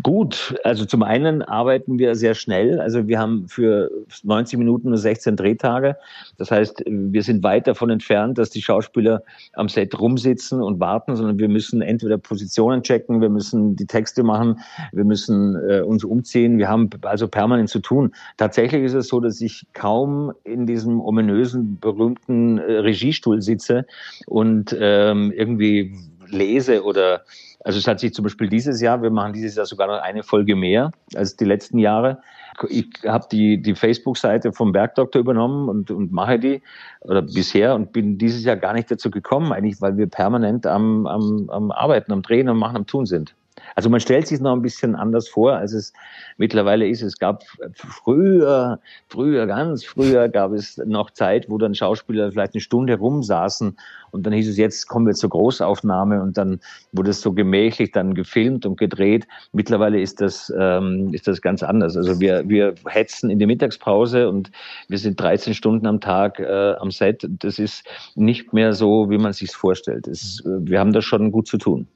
[0.03, 2.79] Gut, also zum einen arbeiten wir sehr schnell.
[2.79, 3.89] Also wir haben für
[4.23, 5.95] 90 Minuten nur 16 Drehtage.
[6.37, 11.15] Das heißt, wir sind weit davon entfernt, dass die Schauspieler am Set rumsitzen und warten,
[11.15, 14.59] sondern wir müssen entweder Positionen checken, wir müssen die Texte machen,
[14.91, 16.57] wir müssen äh, uns umziehen.
[16.57, 18.11] Wir haben also permanent zu tun.
[18.37, 23.85] Tatsächlich ist es so, dass ich kaum in diesem ominösen, berühmten äh, Regiestuhl sitze
[24.27, 27.23] und ähm, irgendwie lese oder
[27.63, 30.23] also es hat sich zum Beispiel dieses Jahr, wir machen dieses Jahr sogar noch eine
[30.23, 32.21] Folge mehr als die letzten Jahre.
[32.69, 36.61] Ich habe die, die Facebook-Seite vom Bergdoktor übernommen und, und mache die
[37.01, 41.05] oder bisher und bin dieses Jahr gar nicht dazu gekommen, eigentlich, weil wir permanent am,
[41.05, 43.35] am, am Arbeiten, am Drehen, am Machen, am Tun sind.
[43.75, 45.93] Also man stellt sich noch ein bisschen anders vor, als es
[46.37, 47.01] mittlerweile ist.
[47.01, 52.61] Es gab früher, früher, ganz früher gab es noch Zeit, wo dann Schauspieler vielleicht eine
[52.61, 53.75] Stunde rumsaßen
[54.11, 56.59] und dann hieß es, jetzt kommen wir zur Großaufnahme und dann
[56.91, 59.27] wurde es so gemächlich dann gefilmt und gedreht.
[59.51, 61.95] Mittlerweile ist das, ähm, ist das ganz anders.
[61.95, 64.51] Also wir, wir hetzen in die Mittagspause und
[64.87, 67.27] wir sind 13 Stunden am Tag äh, am Set.
[67.39, 67.83] Das ist
[68.15, 70.07] nicht mehr so, wie man sich vorstellt.
[70.07, 71.87] Es, wir haben da schon gut zu tun.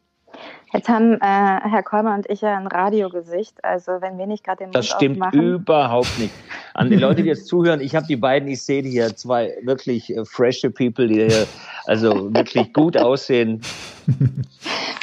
[0.74, 3.64] Jetzt haben äh, Herr Kolmer und ich ja ein Radiogesicht.
[3.64, 5.42] Also wenn wir nicht gerade den Mund Das stimmt aufmachen.
[5.42, 6.34] überhaupt nicht.
[6.74, 10.10] An die Leute, die jetzt zuhören, ich habe die beiden, ich sehe hier zwei wirklich
[10.16, 11.48] äh, frische People, die hier
[11.86, 13.62] also wirklich gut aussehen.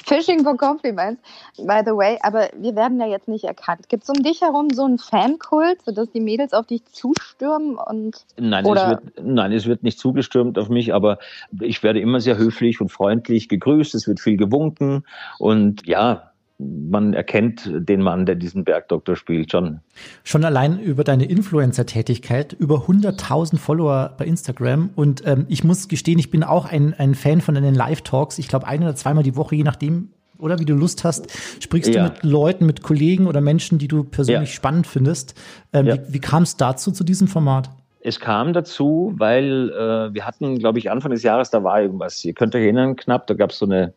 [0.06, 1.22] Fishing for Compliments,
[1.56, 2.18] by the way.
[2.22, 3.88] Aber wir werden ja jetzt nicht erkannt.
[3.88, 7.76] Gibt es um dich herum so einen Fankult, sodass die Mädels auf dich zustürmen?
[7.76, 8.83] Und, nein, oder?
[8.83, 11.18] Es wird, nein, es wird nicht zugestürmt auf mich, aber
[11.61, 13.94] ich werde immer sehr höflich und freundlich gegrüßt.
[13.94, 15.04] Es wird viel gewunken.
[15.38, 19.81] Und ja, man erkennt den Mann, der diesen Bergdoktor spielt, schon.
[20.25, 24.90] Schon allein über deine Influencer-Tätigkeit, über 100.000 Follower bei Instagram.
[24.94, 28.38] Und ähm, ich muss gestehen, ich bin auch ein, ein Fan von deinen Live-Talks.
[28.38, 31.31] Ich glaube, ein oder zweimal die Woche, je nachdem, oder wie du Lust hast,
[31.62, 32.09] sprichst ja.
[32.09, 34.55] du mit Leuten, mit Kollegen oder Menschen, die du persönlich ja.
[34.55, 35.35] spannend findest.
[35.73, 35.94] Ähm, ja.
[35.96, 37.70] Wie, wie kam es dazu, zu diesem Format?
[38.03, 42.25] Es kam dazu, weil äh, wir hatten, glaube ich, Anfang des Jahres, da war irgendwas.
[42.25, 43.92] Ihr könnt euch erinnern, knapp, da gab es so eine,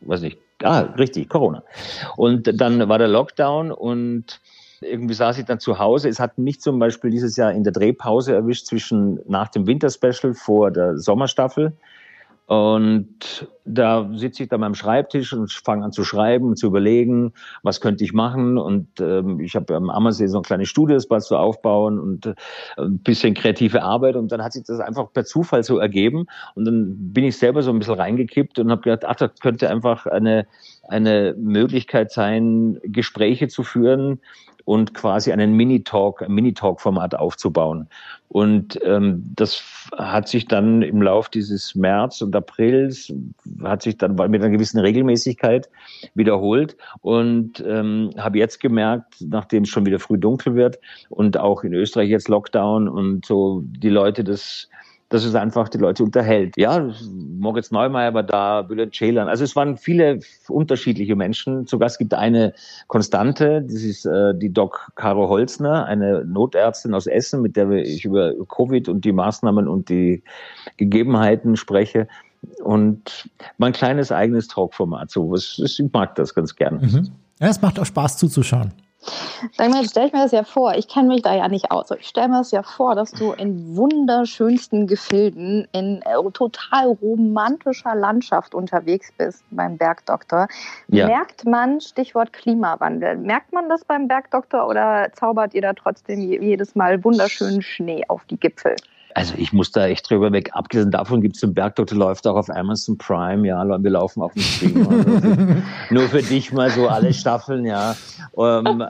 [0.00, 1.62] weiß nicht, Ah, richtig, Corona.
[2.16, 4.40] Und dann war der Lockdown und
[4.80, 6.08] irgendwie saß ich dann zu Hause.
[6.08, 10.34] Es hat mich zum Beispiel dieses Jahr in der Drehpause erwischt zwischen nach dem Winterspecial
[10.34, 11.72] vor der Sommerstaffel.
[12.48, 17.34] Und da sitze ich dann am Schreibtisch und fange an zu schreiben und zu überlegen,
[17.62, 18.56] was könnte ich machen.
[18.56, 22.34] Und ähm, ich habe am Ammersee so ein kleines Studio, das zu aufbauen und äh,
[22.78, 24.16] ein bisschen kreative Arbeit.
[24.16, 26.24] Und dann hat sich das einfach per Zufall so ergeben.
[26.54, 29.68] Und dann bin ich selber so ein bisschen reingekippt und habe gedacht, ach, das könnte
[29.68, 30.46] einfach eine,
[30.88, 34.20] eine Möglichkeit sein, Gespräche zu führen,
[34.68, 37.88] und quasi einen Mini-Talk, Mini-Talk-Format aufzubauen.
[38.28, 39.64] Und ähm, das
[39.96, 43.10] hat sich dann im Lauf dieses März und Aprils,
[43.62, 45.70] hat sich dann mit einer gewissen Regelmäßigkeit
[46.12, 50.78] wiederholt und ähm, habe jetzt gemerkt, nachdem es schon wieder früh dunkel wird
[51.08, 54.68] und auch in Österreich jetzt Lockdown und so die Leute das
[55.08, 56.54] dass es einfach die Leute unterhält.
[56.56, 56.90] Ja,
[57.38, 59.28] Moritz Neumeier war da, Bülent Ceylan.
[59.28, 61.66] Also es waren viele unterschiedliche Menschen.
[61.66, 62.52] Sogar es gibt eine
[62.88, 68.04] Konstante, das ist äh, die Doc Caro Holzner, eine Notärztin aus Essen, mit der ich
[68.04, 70.22] über Covid und die Maßnahmen und die
[70.76, 72.06] Gegebenheiten spreche.
[72.62, 75.10] Und mein kleines eigenes Talkformat.
[75.10, 76.80] So, ich mag das ganz gern.
[76.80, 77.08] Mhm.
[77.40, 78.72] Ja, es macht auch Spaß zuzuschauen.
[79.56, 81.70] Sag mal, jetzt stelle ich mir das ja vor, ich kenne mich da ja nicht
[81.70, 81.90] aus.
[81.92, 87.94] Ich stelle mir das ja vor, dass du in wunderschönsten Gefilden in äh, total romantischer
[87.94, 90.48] Landschaft unterwegs bist beim Bergdoktor.
[90.88, 91.06] Ja.
[91.06, 96.74] Merkt man, Stichwort Klimawandel, merkt man das beim Bergdoktor oder zaubert ihr da trotzdem jedes
[96.74, 98.74] Mal wunderschönen Schnee auf die Gipfel?
[99.14, 100.50] Also ich muss da echt drüber weg.
[100.52, 104.32] Abgesehen davon gibt es den Bergdoktor, läuft auch auf Amazon Prime, ja, wir laufen auf
[104.34, 104.78] dem Stream.
[104.88, 107.96] Also nur für dich mal so alle Staffeln, ja.
[108.36, 108.84] Ähm,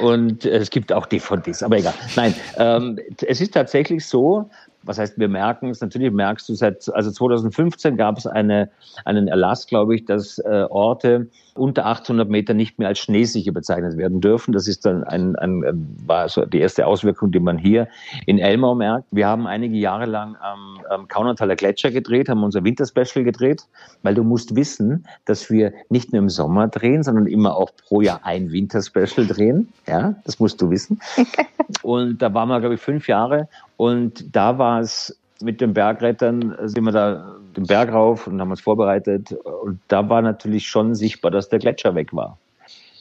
[0.00, 1.94] und es gibt auch DVDs, aber egal.
[2.16, 4.50] Nein, ähm, es ist tatsächlich so,
[4.82, 8.70] was heißt, wir merken es, natürlich merkst du seit, also 2015 gab es eine,
[9.04, 13.96] einen Erlass, glaube ich, dass äh, Orte unter 800 Meter nicht mehr als schneesicher bezeichnet
[13.96, 14.52] werden dürfen.
[14.52, 17.88] Das ist dann ein, ein, war so die erste Auswirkung, die man hier
[18.26, 19.06] in Elmau merkt.
[19.10, 23.66] Wir haben einige Jahre lang am, am Kaunataler Gletscher gedreht, haben unser Winterspecial gedreht,
[24.02, 28.00] weil du musst wissen, dass wir nicht nur im Sommer drehen, sondern immer auch pro
[28.00, 29.72] Jahr ein Winterspecial drehen.
[29.86, 31.00] Ja, das musst du wissen.
[31.82, 36.56] Und da waren wir, glaube ich, fünf Jahre und da war es mit den Bergrettern,
[36.64, 39.32] sind wir da den Berg rauf und haben uns vorbereitet.
[39.32, 42.38] Und da war natürlich schon sichtbar, dass der Gletscher weg war.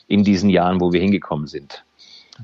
[0.08, 1.84] In diesen Jahren, wo wir hingekommen sind.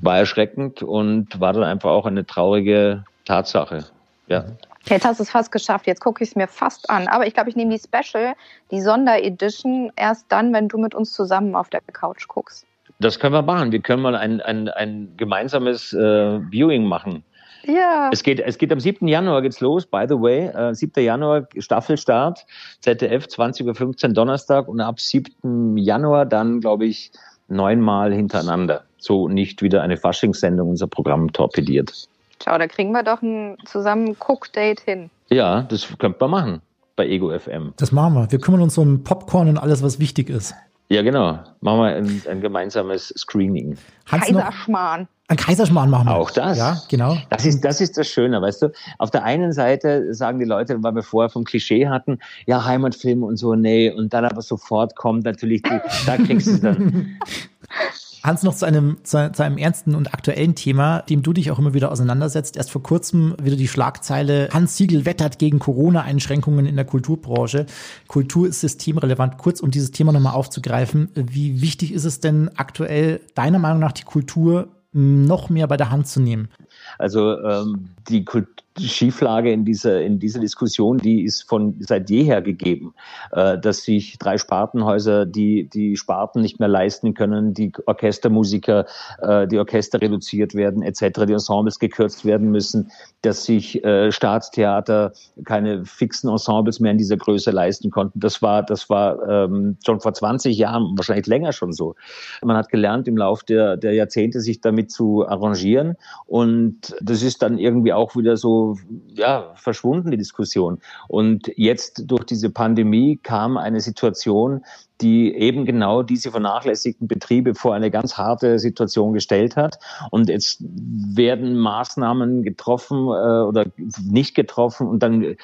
[0.02, 3.86] War erschreckend und war dann einfach auch eine traurige Tatsache.
[4.28, 4.46] Ja.
[4.86, 5.86] Jetzt hast du es fast geschafft.
[5.86, 7.08] Jetzt gucke ich es mir fast an.
[7.08, 8.34] Aber ich glaube, ich nehme die Special,
[8.72, 12.66] die Sonderedition, erst dann, wenn du mit uns zusammen auf der Couch guckst.
[13.00, 13.72] Das können wir machen.
[13.72, 17.24] Wir können mal ein, ein, ein gemeinsames äh, Viewing machen.
[17.66, 18.10] Ja.
[18.12, 19.08] Es geht, es geht am 7.
[19.08, 20.48] Januar geht's los, by the way.
[20.48, 21.04] Äh, 7.
[21.04, 22.46] Januar Staffelstart,
[22.82, 25.78] ZDF 20.15 Uhr Donnerstag und ab 7.
[25.78, 27.12] Januar dann, glaube ich,
[27.48, 28.84] neunmal hintereinander.
[28.98, 32.08] So nicht wieder eine Faschingssendung unser Programm torpediert.
[32.44, 35.10] Schau, da kriegen wir doch ein zusammen Cook-Date hin.
[35.30, 36.62] Ja, das könnte man machen
[36.96, 37.74] bei Ego FM.
[37.78, 38.32] Das machen wir.
[38.32, 40.54] Wir kümmern uns um Popcorn und alles, was wichtig ist.
[40.90, 41.40] Ja, genau.
[41.62, 43.78] Machen wir ein, ein gemeinsames Screening.
[44.12, 45.08] Hans noch, Kaiserschmarrn.
[45.32, 46.16] Ein Kaiserschmarrn machen wir.
[46.16, 46.58] Auch das.
[46.58, 47.18] Ja, genau.
[47.30, 48.72] Das ist, das ist das Schöne, weißt du?
[48.98, 53.24] Auf der einen Seite sagen die Leute, weil wir vorher vom Klischee hatten, ja, Heimatfilm
[53.24, 57.20] und so, nee, und dann aber sofort kommt natürlich die, da kriegst du dann.
[58.24, 61.58] Hans, noch zu einem, zu, zu einem ernsten und aktuellen Thema, dem du dich auch
[61.58, 62.56] immer wieder auseinandersetzt.
[62.56, 67.66] Erst vor kurzem wieder die Schlagzeile, Hans Siegel wettert gegen Corona-Einschränkungen in der Kulturbranche.
[68.08, 69.40] Kultur ist systemrelevant.
[69.40, 73.94] Kurz, um dieses Thema nochmal aufzugreifen, wie wichtig ist es denn aktuell, deiner Meinung nach,
[73.94, 76.50] die Kultur noch mehr bei der Hand zu nehmen?
[76.98, 78.48] Also ähm, die Kult
[78.80, 82.94] Schieflage in dieser, in dieser Diskussion, die ist von seit jeher gegeben,
[83.32, 88.86] äh, dass sich drei Spartenhäuser die, die Sparten nicht mehr leisten können, die Orchestermusiker,
[89.22, 92.92] äh, die Orchester reduziert werden, etc., die Ensembles gekürzt werden müssen,
[93.24, 95.12] dass sich äh, Staatstheater
[95.44, 98.20] keine fixen Ensembles mehr in dieser Größe leisten konnten.
[98.22, 101.96] Das war, das war ähm, schon vor 20 Jahren, wahrscheinlich länger schon so.
[102.42, 107.42] Man hat gelernt, im Laufe der, der Jahrzehnte sich damit zu arrangieren und das ist
[107.42, 108.61] dann irgendwie auch wieder so
[109.08, 110.80] ja, verschwunden, die Diskussion.
[111.08, 114.64] Und jetzt durch diese Pandemie kam eine Situation,
[115.02, 119.80] die eben genau diese vernachlässigten Betriebe vor eine ganz harte Situation gestellt hat.
[120.12, 123.66] Und jetzt werden Maßnahmen getroffen äh, oder
[124.04, 125.36] nicht getroffen und dann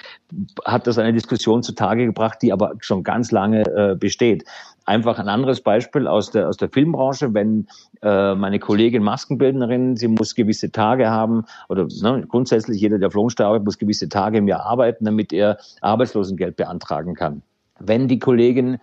[0.65, 4.46] hat das eine Diskussion zutage gebracht, die aber schon ganz lange äh, besteht.
[4.86, 7.67] Einfach ein anderes Beispiel aus der, aus der Filmbranche, wenn
[8.02, 13.48] äh, meine Kollegin Maskenbildnerin, sie muss gewisse Tage haben oder ne, grundsätzlich jeder, der Flohnstar
[13.48, 17.41] arbeitet, muss gewisse Tage im Jahr arbeiten, damit er Arbeitslosengeld beantragen kann.
[17.80, 18.78] Wenn die Kollegin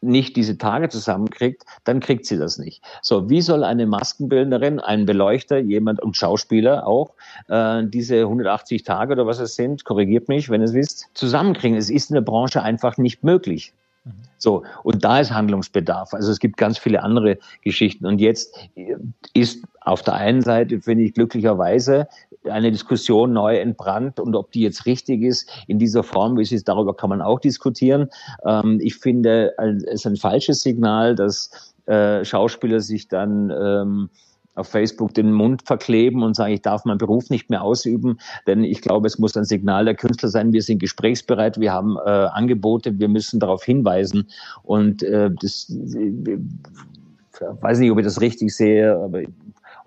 [0.00, 2.82] nicht diese Tage zusammenkriegt, dann kriegt sie das nicht.
[3.02, 7.14] So, wie soll eine Maskenbildnerin, ein Beleuchter, jemand und Schauspieler auch
[7.48, 11.76] äh, diese 180 Tage oder was es sind, korrigiert mich, wenn ihr es wisst, zusammenkriegen?
[11.76, 13.72] Es ist in der Branche einfach nicht möglich.
[14.38, 16.14] So, und da ist Handlungsbedarf.
[16.14, 18.06] Also es gibt ganz viele andere Geschichten.
[18.06, 18.56] Und jetzt
[19.34, 22.06] ist auf der einen Seite, finde ich glücklicherweise,
[22.50, 26.52] eine Diskussion neu entbrannt und ob die jetzt richtig ist in dieser Form, wie es
[26.52, 28.08] ist, darüber kann man auch diskutieren.
[28.44, 34.10] Ähm, ich finde, es ist ein falsches Signal, dass äh, Schauspieler sich dann ähm,
[34.58, 38.64] auf Facebook den Mund verkleben und sagen, ich darf meinen Beruf nicht mehr ausüben, denn
[38.64, 42.10] ich glaube, es muss ein Signal der Künstler sein, wir sind gesprächsbereit, wir haben äh,
[42.10, 44.28] Angebote, wir müssen darauf hinweisen
[44.64, 46.38] und äh, das äh,
[47.40, 49.22] weiß nicht, ob ich das richtig sehe, aber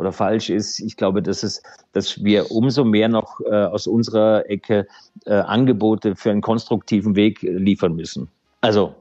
[0.02, 0.80] oder falsch ist.
[0.80, 1.62] Ich glaube, dass es,
[1.94, 4.88] dass wir umso mehr noch äh, aus unserer Ecke
[5.26, 8.28] äh, Angebote für einen konstruktiven Weg liefern müssen.
[8.62, 8.96] Also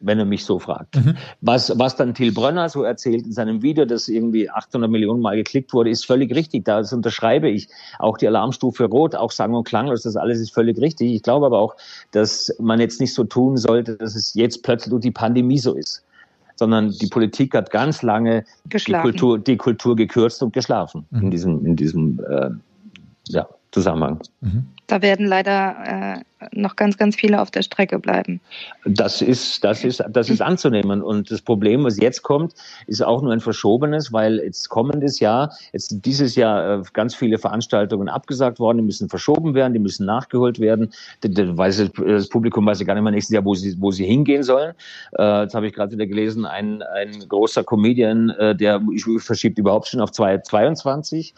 [0.00, 0.94] wenn er mich so fragt.
[0.94, 1.16] Mhm.
[1.40, 5.34] Was, was dann Till Brönner so erzählt in seinem Video, das irgendwie 800 Millionen Mal
[5.34, 6.64] geklickt wurde, ist völlig richtig.
[6.64, 7.68] Das unterschreibe ich.
[7.98, 11.12] Auch die Alarmstufe Rot, auch Sang und Klanglos, das alles ist völlig richtig.
[11.12, 11.74] Ich glaube aber auch,
[12.12, 15.74] dass man jetzt nicht so tun sollte, dass es jetzt plötzlich durch die Pandemie so
[15.74, 16.04] ist
[16.58, 21.22] sondern die Politik hat ganz lange die Kultur, die Kultur gekürzt und geschlafen mhm.
[21.22, 22.50] in diesem, in diesem äh,
[23.28, 24.20] ja, Zusammenhang.
[24.40, 24.66] Mhm.
[24.88, 26.20] Da werden leider äh,
[26.52, 28.40] noch ganz, ganz viele auf der Strecke bleiben.
[28.84, 31.02] Das ist, das ist, das ist anzunehmen.
[31.02, 32.54] Und das Problem, was jetzt kommt,
[32.86, 37.38] ist auch nur ein verschobenes, weil jetzt kommendes Jahr, jetzt dieses Jahr äh, ganz viele
[37.38, 40.92] Veranstaltungen abgesagt worden, die müssen verschoben werden, die müssen nachgeholt werden.
[41.20, 44.74] Das Publikum weiß ja gar nicht mehr nächstes Jahr, wo sie, wo sie hingehen sollen.
[45.18, 48.80] Äh, jetzt habe ich gerade wieder gelesen, ein, ein großer Comedian, äh, der
[49.18, 51.34] verschiebt überhaupt schon auf 2022.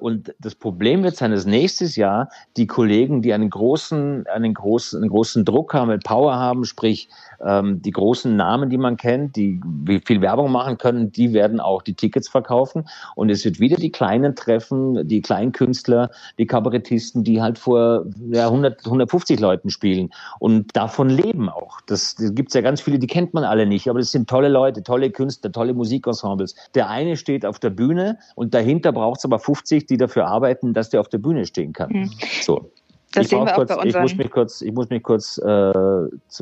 [0.00, 5.00] Und das Problem wird sein, dass nächstes Jahr die Kollegen, die einen großen einen großen,
[5.00, 7.08] einen großen Druck haben, mit Power haben, sprich
[7.44, 9.60] ähm, die großen Namen, die man kennt, die
[10.04, 12.88] viel Werbung machen können, die werden auch die Tickets verkaufen.
[13.14, 18.46] Und es wird wieder die Kleinen treffen, die Kleinkünstler, die Kabarettisten, die halt vor ja,
[18.46, 21.80] 100, 150 Leuten spielen und davon leben auch.
[21.86, 24.28] Das, das gibt es ja ganz viele, die kennt man alle nicht, aber das sind
[24.28, 26.54] tolle Leute, tolle Künstler, tolle Musikensembles.
[26.74, 30.74] Der eine steht auf der Bühne und dahinter braucht es aber 50, die dafür arbeiten,
[30.74, 31.90] dass der auf der Bühne stehen kann.
[31.92, 32.10] Mhm.
[32.42, 32.70] So.
[33.16, 34.04] Das ich, sehen wir kurz, auch bei unseren...
[34.04, 35.72] ich muss mich kurz, ich muss mich kurz äh,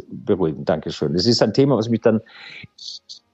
[0.08, 0.64] beruhigen.
[0.64, 1.14] Dankeschön.
[1.14, 2.20] Es ist ein Thema, was mich dann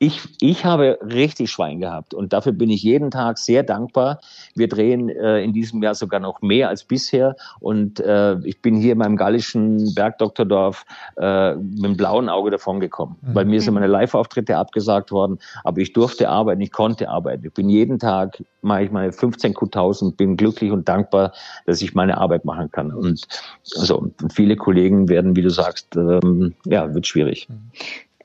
[0.02, 4.20] Ich, ich habe richtig Schwein gehabt und dafür bin ich jeden Tag sehr dankbar.
[4.54, 8.76] Wir drehen äh, in diesem Jahr sogar noch mehr als bisher und äh, ich bin
[8.76, 10.86] hier in meinem gallischen Bergdoktordorf
[11.18, 13.18] äh, mit dem blauen Auge davon gekommen.
[13.20, 13.34] Mhm.
[13.34, 17.44] Bei mir sind meine Live-Auftritte abgesagt worden, aber ich durfte arbeiten, ich konnte arbeiten.
[17.44, 21.34] Ich bin jeden Tag, mache ich meine 15 Q1000, bin glücklich und dankbar,
[21.66, 22.90] dass ich meine Arbeit machen kann.
[22.90, 23.28] Und
[23.76, 27.48] also viele Kollegen werden, wie du sagst, ähm, ja, wird schwierig.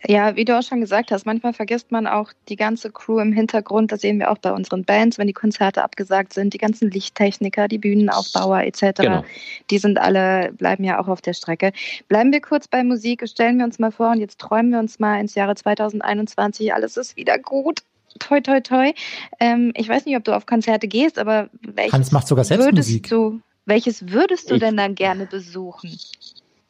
[0.07, 3.33] Ja, wie du auch schon gesagt hast, manchmal vergisst man auch die ganze Crew im
[3.33, 3.91] Hintergrund.
[3.91, 6.53] Das sehen wir auch bei unseren Bands, wenn die Konzerte abgesagt sind.
[6.53, 9.01] Die ganzen Lichttechniker, die Bühnenaufbauer etc.
[9.01, 9.23] Genau.
[9.69, 11.71] Die sind alle, bleiben ja auch auf der Strecke.
[12.07, 14.99] Bleiben wir kurz bei Musik, stellen wir uns mal vor und jetzt träumen wir uns
[14.99, 16.73] mal ins Jahre 2021.
[16.73, 17.81] Alles ist wieder gut.
[18.19, 18.93] Toi, toi, toi.
[19.39, 22.71] Ähm, ich weiß nicht, ob du auf Konzerte gehst, aber welches Hans macht sogar selbst
[22.71, 23.09] Musik.
[23.09, 25.97] Du, welches würdest du ich, denn dann gerne besuchen?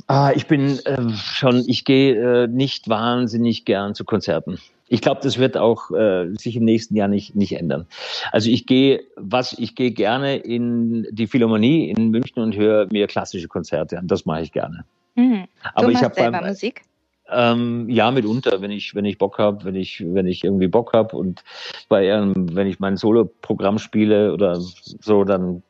[0.08, 4.60] Ah, ich bin äh, schon, ich gehe äh, nicht wahnsinnig gern zu Konzerten.
[4.88, 7.88] Ich glaube, das wird auch äh, sich im nächsten Jahr nicht, nicht ändern.
[8.32, 13.08] Also ich gehe, was ich gehe gerne in die Philharmonie in München und höre mir
[13.08, 14.08] klassische Konzerte an.
[14.08, 14.86] Das mache ich gerne.
[15.16, 15.48] Mhm.
[15.74, 16.84] Aber ich habe selber beim, Musik.
[17.28, 20.94] Ähm, ja, mitunter, wenn ich wenn ich Bock habe, wenn ich wenn ich irgendwie Bock
[20.94, 21.44] habe und
[21.90, 25.64] bei ähm, wenn ich mein Solo-Programm spiele oder so, dann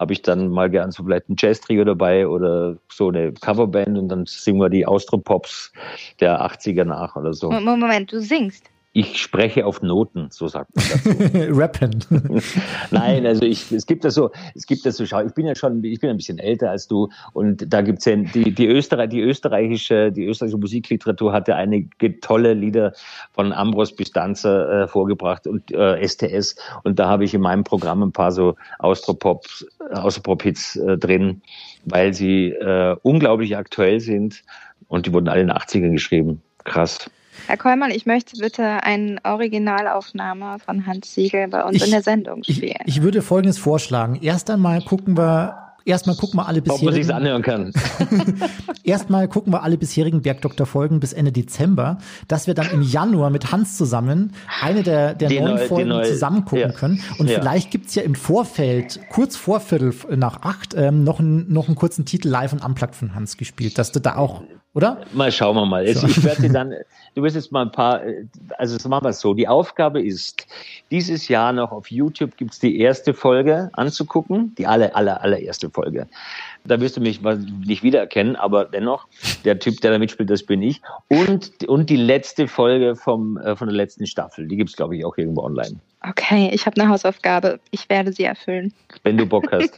[0.00, 4.08] habe ich dann mal gern so vielleicht ein Jazz-Trio dabei oder so eine Coverband und
[4.08, 5.72] dann singen wir die Austro-Pops
[6.20, 7.50] der 80er nach oder so.
[7.50, 8.70] Moment, du singst?
[8.92, 11.10] Ich spreche auf Noten, so sagt man dazu.
[11.56, 12.04] Rappen.
[12.90, 15.54] Nein, also ich, es gibt das so, es gibt das so, schau, ich bin ja
[15.54, 19.10] schon, ich bin ein bisschen älter als du und da gibt's ja, die, die, Österreich,
[19.10, 22.92] die österreichische, die österreichische Musikliteratur hatte einige tolle Lieder
[23.32, 27.62] von Ambros bis Danzer äh, vorgebracht und äh, STS und da habe ich in meinem
[27.62, 29.46] Programm ein paar so Austropop,
[29.92, 31.42] Austropop-Hits äh, drin,
[31.84, 34.42] weil sie äh, unglaublich aktuell sind
[34.88, 36.42] und die wurden alle in den 80ern geschrieben.
[36.64, 37.08] Krass.
[37.46, 42.02] Herr Kollmann, ich möchte bitte eine Originalaufnahme von Hans Siegel bei uns ich, in der
[42.02, 42.76] Sendung spielen.
[42.84, 44.18] Ich, ich würde Folgendes vorschlagen.
[44.20, 47.02] Erst einmal gucken wir Erstmal gucken wir alle bisherigen.
[47.02, 47.72] Ob man anhören kann.
[48.82, 53.52] Erstmal gucken wir alle bisherigen Bergdoktor-Folgen bis Ende Dezember, dass wir dann im Januar mit
[53.52, 56.72] Hans zusammen eine der, der neuen neue, Folgen neue, zusammen gucken ja.
[56.72, 57.02] können.
[57.18, 57.40] Und ja.
[57.40, 61.76] vielleicht gibt's ja im Vorfeld, kurz vor Viertel nach acht, ähm, noch, einen, noch einen
[61.76, 64.42] kurzen Titel live und unplugged von Hans gespielt, dass du da auch
[64.74, 65.00] oder?
[65.12, 65.86] Mal schauen wir mal.
[65.86, 66.74] Jetzt, ich werde dann,
[67.14, 68.02] du wirst jetzt mal ein paar,
[68.56, 69.34] also das machen wir so.
[69.34, 70.46] Die Aufgabe ist,
[70.90, 76.06] dieses Jahr noch auf YouTube gibt's die erste Folge anzugucken, die aller, aller, allererste Folge.
[76.64, 79.06] Da wirst du mich nicht wiedererkennen, aber dennoch,
[79.44, 80.80] der Typ, der da mitspielt, das bin ich.
[81.08, 85.04] Und, und die letzte Folge vom, äh, von der letzten Staffel, die gibt's glaube ich,
[85.04, 85.80] auch irgendwo online.
[86.02, 87.60] Okay, ich habe eine Hausaufgabe.
[87.70, 88.72] Ich werde sie erfüllen.
[89.02, 89.74] Wenn du Bock hast.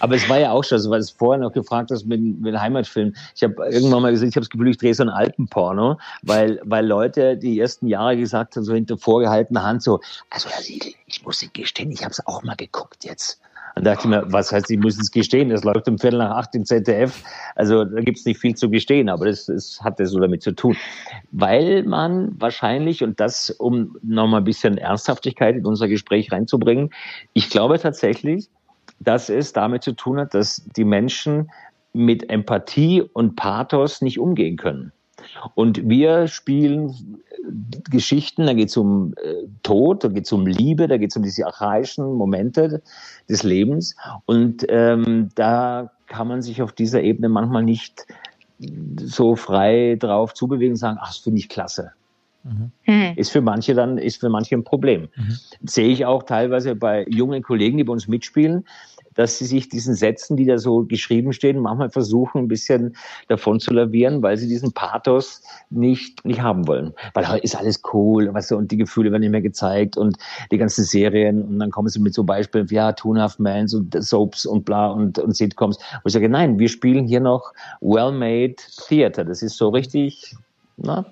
[0.00, 2.20] aber es war ja auch schon so, weil du es vorher noch gefragt hast mit,
[2.20, 3.14] mit Heimatfilm.
[3.36, 6.60] Ich habe irgendwann mal gesagt, ich habe das Gefühl, ich drehe so ein Alpenporno, weil,
[6.64, 10.92] weil Leute die ersten Jahre gesagt haben, so hinter vorgehaltener Hand so, also Herr Siegel,
[11.06, 13.40] ich muss Ihnen gestehen, ich habe es auch mal geguckt jetzt.
[13.82, 15.48] Dann dachte ich mir, was heißt, ich muss es gestehen?
[15.48, 17.20] Das läuft um Viertel nach acht im ZDF.
[17.56, 20.52] Also da gibt's nicht viel zu gestehen, aber das, das hat ja so damit zu
[20.52, 20.76] tun.
[21.32, 26.90] Weil man wahrscheinlich, und das, um nochmal ein bisschen Ernsthaftigkeit in unser Gespräch reinzubringen,
[27.32, 28.48] ich glaube tatsächlich,
[29.00, 31.50] dass es damit zu tun hat, dass die Menschen
[31.92, 34.92] mit Empathie und Pathos nicht umgehen können.
[35.54, 37.22] Und wir spielen
[37.90, 41.16] Geschichten, da geht es um äh, Tod, da geht es um Liebe, da geht es
[41.16, 42.82] um diese archaischen Momente
[43.28, 43.96] des Lebens.
[44.26, 48.06] Und ähm, da kann man sich auf dieser Ebene manchmal nicht
[49.00, 51.92] so frei drauf zubewegen und sagen, ach, das finde ich klasse.
[52.44, 53.14] Mhm.
[53.16, 55.08] Ist für manche dann, ist für manche ein Problem.
[55.16, 55.38] Mhm.
[55.62, 58.64] Sehe ich auch teilweise bei jungen Kollegen, die bei uns mitspielen,
[59.14, 62.96] dass sie sich diesen Sätzen, die da so geschrieben stehen, manchmal versuchen, ein bisschen
[63.28, 66.94] davon zu lavieren, weil sie diesen Pathos nicht, nicht haben wollen.
[67.14, 70.16] Weil ist alles cool, weißt du, und die Gefühle werden nicht mehr gezeigt und
[70.50, 73.38] die ganzen Serien und dann kommen sie mit so Beispielen wie, ja, Two and Half
[73.38, 75.78] Mans und Soaps und bla und, und Sitcoms.
[76.02, 78.56] Wo ich sage, nein, wir spielen hier noch well-made
[78.88, 79.24] Theater.
[79.24, 80.36] Das ist so richtig
[80.82, 81.06] na,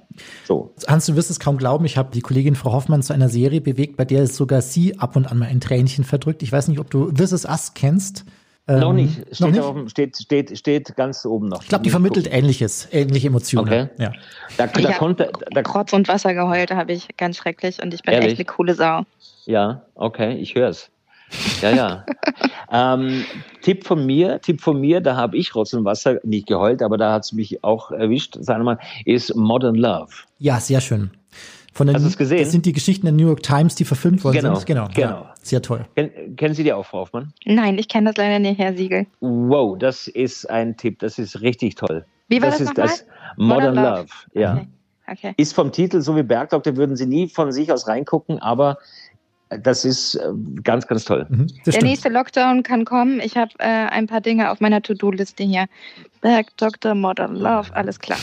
[0.44, 0.74] so.
[0.86, 3.60] Hans, du wirst es kaum glauben, ich habe die Kollegin Frau Hoffmann zu einer Serie
[3.60, 6.42] bewegt, bei der es sogar sie ab und an mal ein Tränchen verdrückt.
[6.42, 8.24] Ich weiß nicht, ob du This Is Us kennst.
[8.68, 9.14] Ähm, noch nicht.
[9.32, 9.62] Steht, noch nicht?
[9.62, 11.62] Oben, steht, steht, steht ganz oben noch.
[11.62, 12.38] Ich glaube, die vermittelt gucken.
[12.38, 13.66] Ähnliches, ähnliche Emotionen.
[13.66, 13.88] Okay.
[13.98, 14.12] Ja.
[14.56, 18.02] Da, da ich konnte, da, Rotz und Wasser geheult habe ich ganz schrecklich und ich
[18.02, 18.32] bin Ehrlich?
[18.32, 19.02] echt eine coole Sau.
[19.46, 20.90] Ja, okay, ich höre es.
[21.62, 22.06] Ja, ja.
[22.70, 23.24] ähm,
[23.62, 26.96] Tipp von mir, Tipp von mir, da habe ich Rotz und Wasser nicht geheult, aber
[26.96, 30.12] da hat es mich auch erwischt, sagen wir mal, ist Modern Love.
[30.38, 31.10] Ja, sehr schön.
[31.72, 32.40] Von den, Hast du es gesehen?
[32.40, 34.66] Das sind die Geschichten der New York Times, die verfilmt worden genau, sind.
[34.66, 35.08] Genau, genau.
[35.08, 35.86] Ja, sehr toll.
[35.94, 37.32] Ken, kennen Sie die auch, Frau Hoffmann?
[37.44, 39.06] Nein, ich kenne das leider nicht, Herr Siegel.
[39.20, 42.04] Wow, das ist ein Tipp, das ist richtig toll.
[42.28, 42.58] Wie war das?
[42.58, 43.06] Das ist das
[43.36, 43.98] Modern, Modern Love.
[43.98, 44.40] Love.
[44.40, 44.52] ja.
[44.52, 44.68] Okay.
[45.28, 45.34] okay.
[45.36, 48.78] Ist vom Titel so wie Bergdoktor, würden sie nie von sich aus reingucken, aber
[49.50, 50.28] das ist äh,
[50.62, 51.26] ganz, ganz toll.
[51.28, 51.84] Mhm, Der stimmt.
[51.86, 53.20] nächste Lockdown kann kommen.
[53.20, 55.66] Ich habe äh, ein paar Dinge auf meiner To-Do-Liste hier.
[56.20, 56.94] Berg, Dr.
[56.94, 58.18] Modern Love, alles klar.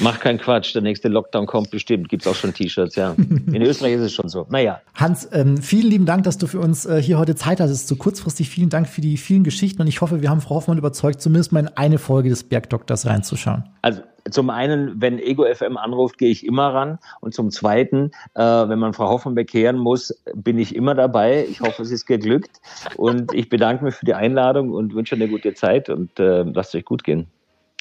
[0.00, 2.08] Mach keinen Quatsch, der nächste Lockdown kommt bestimmt.
[2.08, 3.12] Gibt's auch schon T-Shirts, ja.
[3.18, 4.46] In Österreich ist es schon so.
[4.48, 7.88] Naja, Hans, ähm, vielen lieben Dank, dass du für uns äh, hier heute Zeit hattest.
[7.88, 10.78] So kurzfristig vielen Dank für die vielen Geschichten und ich hoffe, wir haben Frau Hoffmann
[10.78, 13.64] überzeugt, zumindest mal in eine Folge des Bergdoktors reinzuschauen.
[13.82, 14.00] also
[14.30, 16.98] zum einen, wenn Ego FM anruft, gehe ich immer ran.
[17.20, 21.46] Und zum zweiten, äh, wenn man Frau Hoffmann bekehren muss, bin ich immer dabei.
[21.50, 22.60] Ich hoffe, es ist geglückt.
[22.96, 26.74] Und ich bedanke mich für die Einladung und wünsche eine gute Zeit und äh, lasst
[26.74, 27.26] euch gut gehen.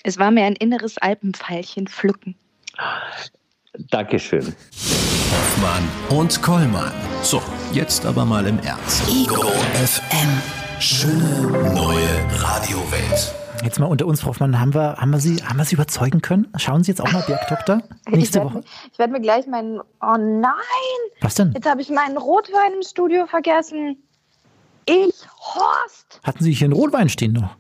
[0.04, 2.36] Es war mir ein inneres Alpenpfeilchen pflücken.
[3.90, 4.56] Dankeschön.
[5.32, 5.88] Hoffmann
[6.18, 6.92] und Kollmann.
[7.22, 9.08] So, jetzt aber mal im Ernst.
[9.08, 9.44] Ego
[9.76, 10.42] FM.
[10.80, 13.41] Schöne neue Radiowelt.
[13.64, 16.22] Jetzt mal unter uns, Frau Hoffmann, haben wir, haben wir, Sie, haben wir Sie überzeugen
[16.22, 16.52] können?
[16.58, 18.56] Schauen Sie jetzt auch mal Bergdoktor nächste ich Woche?
[18.56, 19.80] werd, Ich werde mir gleich meinen.
[19.80, 20.52] Oh nein!
[21.22, 21.52] Was denn?
[21.54, 24.02] Jetzt habe ich meinen Rotwein im Studio vergessen.
[24.86, 26.20] Ich, Horst!
[26.24, 27.56] Hatten Sie hier einen Rotwein stehen noch?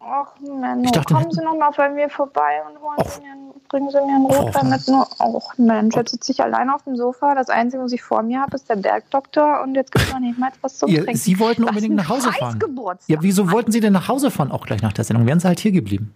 [0.00, 2.96] Ach Menno, Ich dachte, kommen Sie noch mal bei mir vorbei und holen.
[3.08, 4.86] Sie mir, einen- bringen Sie mir einen Rotwein mit.
[4.86, 7.34] Nur, ach Mensch, jetzt sitze ich allein auf dem Sofa.
[7.34, 10.20] Das Einzige, was ich vor mir habe, ist der Bergdoktor und jetzt gibt es noch
[10.20, 11.16] nicht mal was zum Trinken.
[11.16, 12.60] Sie wollten unbedingt nach Hause fahren.
[13.08, 15.26] Ja, wieso wollten Sie denn nach Hause fahren, auch gleich nach der Sendung?
[15.26, 16.14] Wären Sie halt hier geblieben?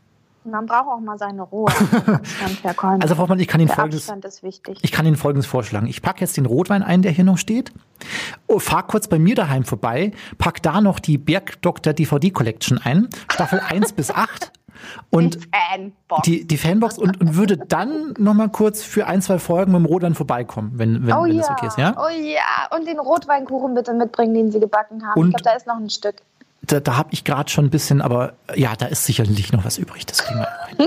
[0.51, 1.71] Man braucht auch mal seine Ruhe.
[3.01, 4.11] Also, Frau Hoffmann, ich kann Ihnen folgendes,
[4.83, 5.87] ich kann Ihnen folgendes vorschlagen.
[5.87, 7.73] Ich packe jetzt den Rotwein ein, der hier noch steht.
[8.47, 13.09] Oh, fahr kurz bei mir daheim vorbei, pack da noch die Bergdoktor DVD Collection ein,
[13.31, 14.53] Staffel 1 bis 8.
[15.11, 16.23] Und Fanbox.
[16.25, 19.81] die, die Fanbox und, und würde dann noch mal kurz für ein, zwei Folgen mit
[19.81, 21.97] dem Rotwein vorbeikommen, wenn, wenn, oh wenn ja, das okay ist, ja?
[21.99, 22.77] oh ja.
[22.77, 25.21] Und den Rotweinkuchen bitte mitbringen, den Sie gebacken haben.
[25.21, 26.17] Und- ich glaube, da ist noch ein Stück.
[26.69, 29.79] Da, da habe ich gerade schon ein bisschen, aber ja, da ist sicherlich noch was
[29.79, 30.07] übrig.
[30.07, 30.49] Das kriegen wir.
[30.79, 30.87] Ja.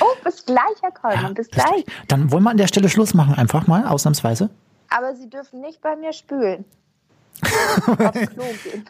[0.00, 1.84] Oh, bis gleich, Herr Kollmann, bis Das- gleich.
[2.08, 4.50] Dann wollen wir an der Stelle Schluss machen, einfach mal, ausnahmsweise.
[4.90, 6.64] Aber Sie dürfen nicht bei mir spülen.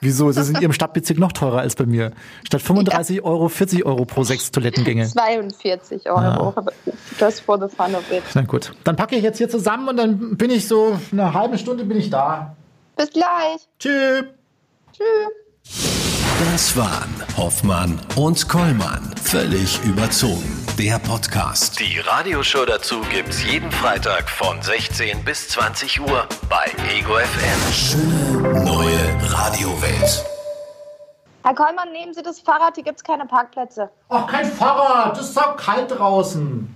[0.00, 0.30] Wieso?
[0.30, 2.12] Sie sind in Ihrem Stadtbezirk noch teurer als bei mir.
[2.44, 5.06] Statt 35 Euro 40 Euro pro sechs Toilettengänge.
[5.06, 6.52] 42 Euro.
[6.54, 6.72] Aber
[7.18, 8.22] Just for the fun of it.
[8.34, 8.72] Na gut.
[8.84, 11.84] Dann packe ich jetzt hier zusammen und dann bin ich so, in einer halben Stunde
[11.84, 12.54] bin ich da.
[12.96, 13.66] Bis gleich.
[13.78, 14.24] Tschüss.
[14.92, 15.92] Tschüss.
[16.38, 19.14] Das waren Hoffmann und Kollmann.
[19.22, 20.66] Völlig überzogen.
[20.78, 21.80] Der Podcast.
[21.80, 27.72] Die Radioshow dazu gibt's jeden Freitag von 16 bis 20 Uhr bei Ego FM.
[27.72, 30.24] Schöne neue Radiowelt.
[31.42, 33.88] Herr Kollmann, nehmen Sie das Fahrrad, hier gibt es keine Parkplätze.
[34.10, 35.16] Ach, kein Fahrrad.
[35.16, 36.75] Das ist auch kalt draußen.